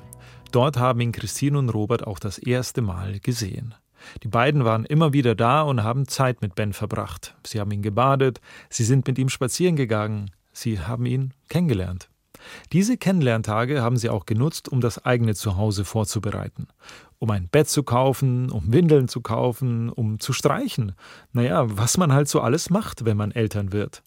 Dort 0.52 0.78
haben 0.78 1.02
ihn 1.02 1.13
Christine 1.13 1.58
und 1.58 1.69
Robert 1.69 2.06
auch 2.06 2.19
das 2.19 2.38
erste 2.38 2.84
Mal 2.84 3.19
gesehen. 3.21 3.74
Die 4.21 4.28
beiden 4.28 4.63
waren 4.63 4.86
immer 4.86 5.13
wieder 5.13 5.34
da 5.34 5.63
und 5.63 5.82
haben 5.82 6.08
Zeit 6.08 6.43
mit 6.43 6.54
Ben 6.54 6.74
verbracht. 6.74 7.34
Sie 7.43 7.60
haben 7.60 7.71
ihn 7.71 7.82
gebadet, 7.82 8.39
sie 8.69 8.84
sind 8.84 9.08
mit 9.08 9.17
ihm 9.17 9.30
spazieren 9.30 9.76
gegangen, 9.76 10.30
sie 10.54 10.80
haben 10.80 11.08
ihn 11.08 11.34
kennengelernt. 11.50 12.08
Diese 12.71 12.97
Kennenlerntage 12.97 13.82
haben 13.82 13.97
sie 13.97 14.10
auch 14.10 14.28
genutzt, 14.28 14.69
um 14.69 14.80
das 14.80 15.04
eigene 15.06 15.34
Zuhause 15.34 15.86
vorzubereiten. 15.86 16.67
Um 17.21 17.29
ein 17.29 17.47
Bett 17.47 17.69
zu 17.69 17.84
kaufen, 17.84 18.49
um 18.49 18.73
Windeln 18.73 19.07
zu 19.07 19.21
kaufen, 19.21 19.89
um 19.89 20.19
zu 20.19 20.34
streichen. 20.34 20.95
Naja, 21.34 21.65
was 21.67 21.97
man 21.97 22.12
halt 22.13 22.27
so 22.27 22.41
alles 22.41 22.71
macht, 22.71 23.05
wenn 23.05 23.15
man 23.15 23.29
Eltern 23.29 23.71
wird. 23.71 24.01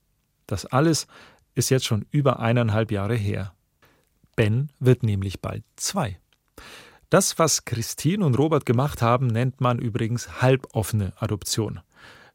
Das 0.49 0.67
alles 0.67 1.07
ist 1.55 1.71
jetzt 1.71 1.85
schon 1.85 2.07
über 2.11 2.41
eineinhalb 2.41 2.91
Jahre 2.91 3.15
her. 3.15 3.55
Ben 4.35 4.71
wird 4.81 5.05
nämlich 5.05 5.41
bald 5.41 5.63
zwei. 5.77 6.19
Das, 7.09 7.39
was 7.39 7.65
Christine 7.65 8.27
und 8.27 8.37
Robert 8.37 8.67
gemacht 8.67 9.01
haben, 9.01 9.29
nennt 9.29 9.61
man 9.61 9.79
übrigens 9.79 10.43
halboffene 10.43 11.13
Adoption. 11.17 11.81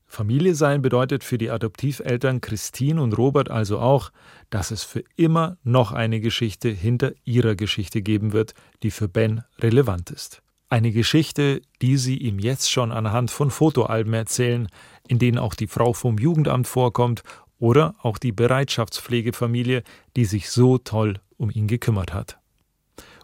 Familie 0.05 0.55
sein 0.55 0.81
bedeutet 0.81 1.23
für 1.23 1.37
die 1.37 1.51
Adoptiveltern 1.51 2.39
Christine 2.39 3.01
und 3.01 3.17
Robert 3.17 3.51
also 3.51 3.79
auch, 3.79 4.11
dass 4.49 4.71
es 4.71 4.83
für 4.83 5.03
immer 5.17 5.57
noch 5.63 5.91
eine 5.91 6.21
Geschichte 6.21 6.69
hinter 6.69 7.11
ihrer 7.25 7.55
Geschichte 7.55 8.01
geben 8.01 8.31
wird, 8.31 8.53
die 8.81 8.91
für 8.91 9.09
Ben 9.09 9.43
relevant 9.59 10.09
ist. 10.09 10.41
Eine 10.71 10.91
Geschichte, 10.91 11.63
die 11.81 11.97
sie 11.97 12.17
ihm 12.17 12.37
jetzt 12.37 12.69
schon 12.69 12.91
anhand 12.91 13.31
von 13.31 13.49
Fotoalben 13.49 14.13
erzählen, 14.13 14.67
in 15.07 15.17
denen 15.17 15.39
auch 15.39 15.55
die 15.55 15.65
Frau 15.65 15.93
vom 15.93 16.19
Jugendamt 16.19 16.67
vorkommt 16.67 17.23
oder 17.57 17.95
auch 18.03 18.19
die 18.19 18.31
Bereitschaftspflegefamilie, 18.31 19.83
die 20.15 20.25
sich 20.25 20.51
so 20.51 20.77
toll 20.77 21.19
um 21.37 21.49
ihn 21.49 21.67
gekümmert 21.67 22.13
hat. 22.13 22.37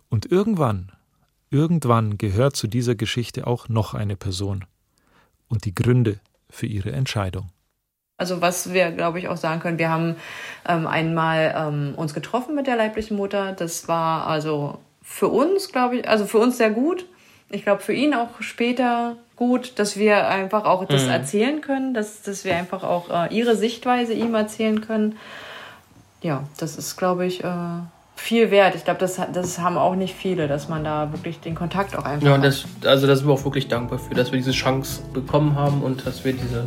Und 0.09 0.31
irgendwann, 0.31 0.91
irgendwann 1.51 2.17
gehört 2.17 2.55
zu 2.55 2.67
dieser 2.67 2.95
Geschichte 2.95 3.45
auch 3.45 3.69
noch 3.69 3.93
eine 3.93 4.15
Person. 4.15 4.65
Und 5.47 5.65
die 5.65 5.75
Gründe 5.75 6.19
für 6.49 6.65
ihre 6.65 6.91
Entscheidung. 6.91 7.49
Also 8.17 8.41
was 8.41 8.73
wir, 8.73 8.91
glaube 8.91 9.19
ich, 9.19 9.27
auch 9.27 9.37
sagen 9.37 9.59
können, 9.59 9.77
wir 9.77 9.89
haben 9.89 10.15
ähm, 10.67 10.87
einmal 10.87 11.53
ähm, 11.55 11.93
uns 11.95 12.13
getroffen 12.13 12.55
mit 12.55 12.65
der 12.65 12.77
leiblichen 12.77 13.17
Mutter. 13.17 13.51
Das 13.51 13.87
war 13.87 14.25
also 14.25 14.79
für 15.01 15.27
uns, 15.27 15.71
glaube 15.71 15.97
ich, 15.97 16.07
also 16.09 16.25
für 16.25 16.39
uns 16.39 16.57
sehr 16.57 16.71
gut. 16.71 17.05
Ich 17.49 17.63
glaube 17.63 17.81
für 17.81 17.93
ihn 17.93 18.13
auch 18.13 18.41
später 18.41 19.15
gut, 19.35 19.77
dass 19.77 19.97
wir 19.97 20.27
einfach 20.27 20.65
auch 20.65 20.85
das 20.85 21.03
mhm. 21.05 21.11
erzählen 21.11 21.61
können, 21.61 21.93
dass, 21.93 22.21
dass 22.21 22.45
wir 22.45 22.55
einfach 22.55 22.83
auch 22.83 23.09
äh, 23.09 23.35
ihre 23.35 23.55
Sichtweise 23.55 24.13
ihm 24.13 24.33
erzählen 24.33 24.81
können. 24.81 25.17
Ja, 26.21 26.43
das 26.57 26.77
ist, 26.77 26.97
glaube 26.97 27.25
ich, 27.25 27.43
äh, 27.43 27.49
viel 28.15 28.49
wert. 28.49 28.75
Ich 28.75 28.85
glaube, 28.85 28.99
das, 28.99 29.19
das 29.33 29.59
haben 29.59 29.77
auch 29.77 29.95
nicht 29.95 30.15
viele, 30.15 30.47
dass 30.47 30.69
man 30.69 30.83
da 30.83 31.11
wirklich 31.11 31.39
den 31.39 31.53
Kontakt 31.53 31.95
auch 31.95 32.05
einfach. 32.05 32.25
Ja, 32.25 32.35
und 32.35 32.43
das, 32.43 32.65
also 32.83 33.07
da 33.07 33.15
sind 33.15 33.27
wir 33.27 33.33
auch 33.33 33.43
wirklich 33.43 33.67
dankbar 33.67 33.99
für, 33.99 34.15
dass 34.15 34.31
wir 34.31 34.37
diese 34.37 34.51
Chance 34.51 35.01
bekommen 35.13 35.55
haben 35.55 35.83
und 35.83 36.05
dass 36.05 36.23
wir 36.23 36.33
diese, 36.33 36.65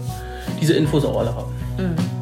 diese 0.61 0.75
Infos 0.75 1.05
auch 1.05 1.19
alle 1.19 1.35
haben. 1.35 1.53
Mhm. 1.79 2.18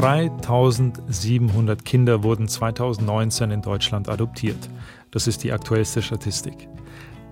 3700 0.00 1.84
Kinder 1.84 2.22
wurden 2.22 2.48
2019 2.48 3.50
in 3.50 3.60
Deutschland 3.60 4.08
adoptiert. 4.08 4.70
Das 5.10 5.26
ist 5.26 5.44
die 5.44 5.52
aktuellste 5.52 6.00
Statistik. 6.00 6.70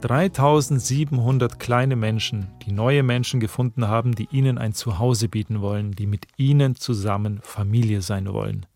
3700 0.02 1.58
kleine 1.58 1.96
Menschen, 1.96 2.48
die 2.66 2.72
neue 2.72 3.02
Menschen 3.02 3.40
gefunden 3.40 3.88
haben, 3.88 4.14
die 4.14 4.28
ihnen 4.30 4.58
ein 4.58 4.74
Zuhause 4.74 5.30
bieten 5.30 5.62
wollen, 5.62 5.92
die 5.92 6.06
mit 6.06 6.26
ihnen 6.36 6.76
zusammen 6.76 7.40
Familie 7.42 8.02
sein 8.02 8.30
wollen. 8.34 8.66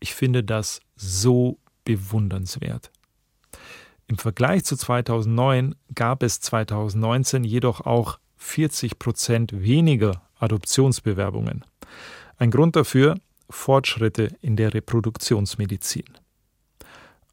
Ich 0.00 0.14
finde 0.14 0.42
das 0.42 0.80
so 0.96 1.58
bewundernswert. 1.84 2.90
Im 4.06 4.16
Vergleich 4.16 4.64
zu 4.64 4.74
2009 4.74 5.74
gab 5.94 6.22
es 6.22 6.40
2019 6.40 7.44
jedoch 7.44 7.82
auch 7.82 8.18
40 8.38 8.98
Prozent 8.98 9.52
weniger 9.52 10.22
Adoptionsbewerbungen. 10.38 11.62
Ein 12.38 12.52
Grund 12.52 12.76
dafür 12.76 13.16
Fortschritte 13.50 14.36
in 14.40 14.56
der 14.56 14.72
Reproduktionsmedizin. 14.72 16.04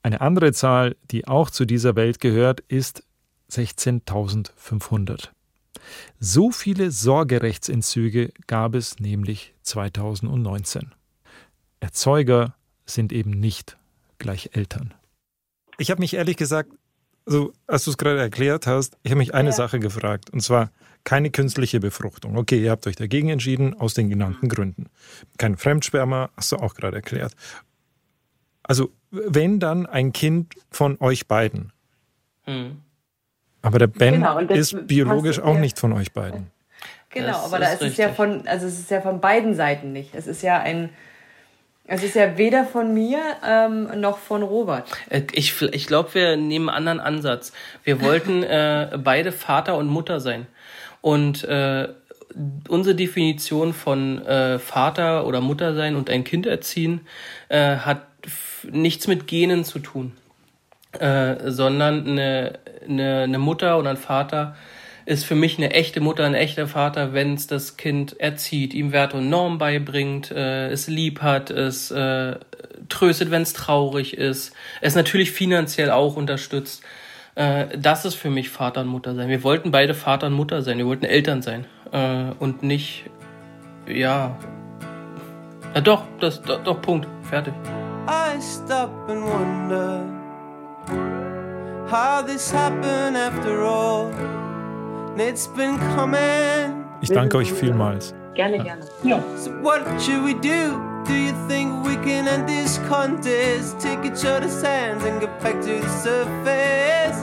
Eine 0.01 0.21
andere 0.21 0.51
Zahl, 0.51 0.95
die 1.11 1.27
auch 1.27 1.49
zu 1.49 1.65
dieser 1.65 1.95
Welt 1.95 2.19
gehört, 2.19 2.61
ist 2.61 3.03
16.500. 3.51 5.29
So 6.19 6.51
viele 6.51 6.89
Sorgerechtsentzüge 6.89 8.31
gab 8.47 8.73
es 8.73 8.99
nämlich 8.99 9.53
2019. 9.61 10.91
Erzeuger 11.79 12.55
sind 12.85 13.13
eben 13.13 13.31
nicht 13.31 13.77
gleich 14.17 14.51
Eltern. 14.53 14.93
Ich 15.77 15.91
habe 15.91 15.99
mich 15.99 16.15
ehrlich 16.15 16.37
gesagt, 16.37 16.71
also 17.27 17.53
als 17.67 17.83
du 17.83 17.91
es 17.91 17.97
gerade 17.97 18.19
erklärt 18.19 18.65
hast, 18.65 18.97
ich 19.03 19.11
habe 19.11 19.19
mich 19.19 19.33
eine 19.35 19.49
ja. 19.49 19.55
Sache 19.55 19.79
gefragt, 19.79 20.31
und 20.31 20.41
zwar 20.41 20.71
keine 21.05 21.29
künstliche 21.29 21.79
Befruchtung. 21.79 22.35
Okay, 22.35 22.61
ihr 22.61 22.71
habt 22.71 22.85
euch 22.87 22.97
dagegen 22.97 23.29
entschieden, 23.29 23.79
aus 23.79 23.93
den 23.93 24.09
genannten 24.09 24.49
Gründen. 24.49 24.87
Kein 25.37 25.55
Fremdsperma, 25.55 26.31
hast 26.35 26.51
du 26.51 26.57
auch 26.57 26.73
gerade 26.73 26.97
erklärt. 26.97 27.33
Also 28.63 28.89
wenn 29.11 29.59
dann 29.59 29.85
ein 29.85 30.11
Kind 30.11 30.55
von 30.69 30.97
euch 30.99 31.27
beiden. 31.27 31.71
Hm. 32.43 32.81
Aber 33.61 33.79
der 33.79 33.87
Ben 33.87 34.15
genau, 34.15 34.39
ist 34.39 34.87
biologisch 34.87 35.39
auch 35.39 35.57
nicht 35.57 35.79
von 35.79 35.93
euch 35.93 36.11
beiden. 36.11 36.51
Genau, 37.09 37.27
das 37.27 37.45
aber 37.45 37.59
da 37.59 37.71
ist, 37.71 37.81
ist 37.81 37.91
es 37.93 37.97
ja 37.97 38.09
von, 38.09 38.47
also 38.47 38.67
es 38.67 38.77
ist 38.77 38.91
ja 38.91 39.01
von 39.01 39.21
beiden 39.21 39.55
Seiten 39.55 39.93
nicht. 39.93 40.13
Es 40.15 40.27
ist 40.27 40.41
ja 40.41 40.59
ein, 40.59 40.89
es 41.85 42.03
ist 42.03 42.15
ja 42.15 42.37
weder 42.37 42.65
von 42.65 42.93
mir 42.93 43.19
ähm, 43.47 44.01
noch 44.01 44.17
von 44.17 44.43
Robert. 44.43 44.91
Äh, 45.09 45.21
ich, 45.31 45.61
ich 45.61 45.87
glaube, 45.87 46.13
wir 46.13 46.35
nehmen 46.35 46.69
einen 46.69 46.89
anderen 46.89 46.99
Ansatz. 46.99 47.53
Wir 47.83 48.01
wollten 48.01 48.43
äh, 48.43 48.97
beide 49.01 49.31
Vater 49.31 49.77
und 49.77 49.87
Mutter 49.87 50.19
sein. 50.19 50.47
Und 51.05 51.43
äh, 51.43 51.87
unsere 52.67 52.95
Definition 52.95 53.73
von 53.73 54.25
äh, 54.25 54.57
Vater 54.57 55.27
oder 55.27 55.39
Mutter 55.39 55.75
sein 55.75 55.95
und 55.95 56.09
ein 56.09 56.23
Kind 56.23 56.47
erziehen 56.47 57.01
äh, 57.47 57.75
hat 57.75 58.07
nichts 58.71 59.05
mit 59.05 59.27
Genen 59.27 59.65
zu 59.65 59.77
tun, 59.77 60.13
äh, 60.97 61.51
sondern 61.51 62.07
eine, 62.07 62.57
eine, 62.89 63.19
eine 63.19 63.37
Mutter 63.37 63.77
oder 63.77 63.91
ein 63.91 63.97
Vater 63.97 64.55
ist 65.05 65.25
für 65.25 65.35
mich 65.35 65.59
eine 65.59 65.73
echte 65.73 65.99
Mutter, 65.99 66.25
ein 66.25 66.33
echter 66.33 66.67
Vater, 66.67 67.13
wenn 67.13 67.35
es 67.35 67.45
das 67.45 67.77
Kind 67.77 68.19
erzieht, 68.19 68.73
ihm 68.73 68.91
Werte 68.91 69.17
und 69.17 69.29
Normen 69.29 69.59
beibringt, 69.59 70.31
äh, 70.31 70.69
es 70.69 70.87
lieb 70.87 71.21
hat, 71.21 71.51
es 71.51 71.91
äh, 71.91 72.37
tröstet, 72.89 73.29
wenn 73.29 73.43
es 73.43 73.53
traurig 73.53 74.17
ist, 74.17 74.53
es 74.81 74.95
natürlich 74.95 75.29
finanziell 75.29 75.91
auch 75.91 76.15
unterstützt. 76.15 76.81
Äh, 77.35 77.77
das 77.77 78.05
ist 78.05 78.15
für 78.15 78.29
mich 78.29 78.49
Vater 78.49 78.81
und 78.81 78.87
Mutter 78.87 79.13
sein. 79.13 79.27
Wir 79.27 79.43
wollten 79.43 79.71
beide 79.71 79.93
Vater 79.93 80.27
und 80.27 80.33
Mutter 80.33 80.61
sein, 80.61 80.77
wir 80.77 80.85
wollten 80.85 81.05
Eltern 81.05 81.41
sein 81.41 81.65
äh, 81.91 82.31
und 82.39 82.63
nicht, 82.63 83.09
ja, 83.87 84.37
ja 85.73 85.81
doch, 85.81 86.03
das, 86.21 86.41
doch, 86.41 86.63
doch, 86.63 86.81
Punkt, 86.81 87.07
fertig. 87.23 87.53
I 88.07 88.39
stop 88.41 88.89
and 89.09 89.21
wonder 89.21 90.05
how 91.89 92.25
this 92.25 92.53
happened 92.53 93.17
after 93.17 93.61
all. 93.63 94.11
It's 95.17 95.47
been 95.47 95.77
coming. 95.95 96.85
Ich 97.01 97.09
danke 97.09 97.37
euch 97.37 97.51
vielmals. 97.51 98.13
Gerne, 98.33 98.59
gerne. 98.59 98.85
Ja. 99.03 99.21
So 99.37 99.51
what 99.61 99.81
should 99.99 100.23
we 100.25 100.33
do? 100.35 100.94
Do 101.07 101.13
you 101.13 101.33
think 101.47 101.85
we 101.85 101.95
can 101.97 102.27
end 102.27 102.47
this 102.47 102.79
contest? 102.89 103.79
Take 103.79 104.03
each 104.05 104.25
other's 104.25 104.63
hands 104.63 105.03
and 105.03 105.21
get 105.21 105.39
back 105.39 105.61
to 105.61 105.79
the 105.79 105.89
surface. 106.01 107.17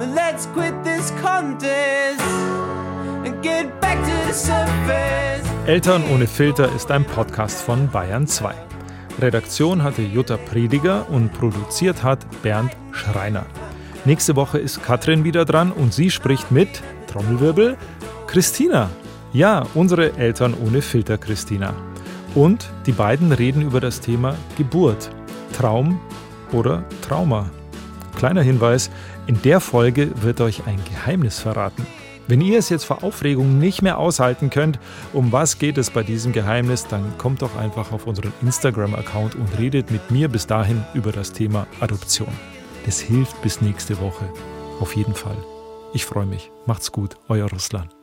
Then 0.00 0.14
let's 0.16 0.46
quit 0.46 0.74
this 0.82 1.12
contest 1.22 2.20
and 3.24 3.40
get 3.42 3.80
back 3.80 3.96
to 4.02 4.26
the 4.26 4.32
surface. 4.32 5.46
Eltern 5.66 6.02
ohne 6.12 6.26
Filter 6.26 6.68
ist 6.74 6.90
ein 6.90 7.04
Podcast 7.04 7.62
von 7.62 7.88
Bayern 7.88 8.26
2. 8.26 8.54
Redaktion 9.20 9.84
hatte 9.84 10.02
Jutta 10.02 10.36
Prediger 10.36 11.08
und 11.10 11.32
produziert 11.32 12.02
hat 12.02 12.26
Bernd 12.42 12.72
Schreiner. 12.90 13.46
Nächste 14.04 14.34
Woche 14.34 14.58
ist 14.58 14.82
Katrin 14.82 15.22
wieder 15.22 15.44
dran 15.44 15.70
und 15.70 15.94
sie 15.94 16.10
spricht 16.10 16.50
mit, 16.50 16.82
Trommelwirbel, 17.06 17.76
Christina. 18.26 18.90
Ja, 19.32 19.64
unsere 19.74 20.16
Eltern 20.16 20.54
ohne 20.54 20.82
Filter 20.82 21.18
Christina. 21.18 21.72
Und 22.34 22.70
die 22.86 22.92
beiden 22.92 23.32
reden 23.32 23.62
über 23.62 23.80
das 23.80 24.00
Thema 24.00 24.36
Geburt, 24.56 25.10
Traum 25.52 26.00
oder 26.52 26.84
Trauma. 27.02 27.50
Kleiner 28.16 28.42
Hinweis, 28.42 28.90
in 29.26 29.40
der 29.42 29.60
Folge 29.60 30.10
wird 30.22 30.40
euch 30.40 30.66
ein 30.66 30.78
Geheimnis 30.84 31.40
verraten. 31.40 31.86
Wenn 32.28 32.40
ihr 32.40 32.58
es 32.58 32.68
jetzt 32.68 32.84
vor 32.84 33.02
Aufregung 33.02 33.58
nicht 33.58 33.82
mehr 33.82 33.98
aushalten 33.98 34.50
könnt, 34.50 34.78
um 35.12 35.32
was 35.32 35.58
geht 35.58 35.78
es 35.78 35.90
bei 35.90 36.04
diesem 36.04 36.32
Geheimnis, 36.32 36.86
dann 36.86 37.18
kommt 37.18 37.42
doch 37.42 37.56
einfach 37.56 37.90
auf 37.90 38.06
unseren 38.06 38.32
Instagram-Account 38.42 39.34
und 39.34 39.58
redet 39.58 39.90
mit 39.90 40.10
mir 40.12 40.28
bis 40.28 40.46
dahin 40.46 40.84
über 40.94 41.10
das 41.10 41.32
Thema 41.32 41.66
Adoption. 41.80 42.32
Das 42.86 43.00
hilft 43.00 43.42
bis 43.42 43.60
nächste 43.60 44.00
Woche. 44.00 44.28
Auf 44.78 44.94
jeden 44.94 45.14
Fall. 45.14 45.36
Ich 45.92 46.06
freue 46.06 46.26
mich. 46.26 46.52
Macht's 46.66 46.92
gut. 46.92 47.16
Euer 47.28 47.50
Russland. 47.50 47.99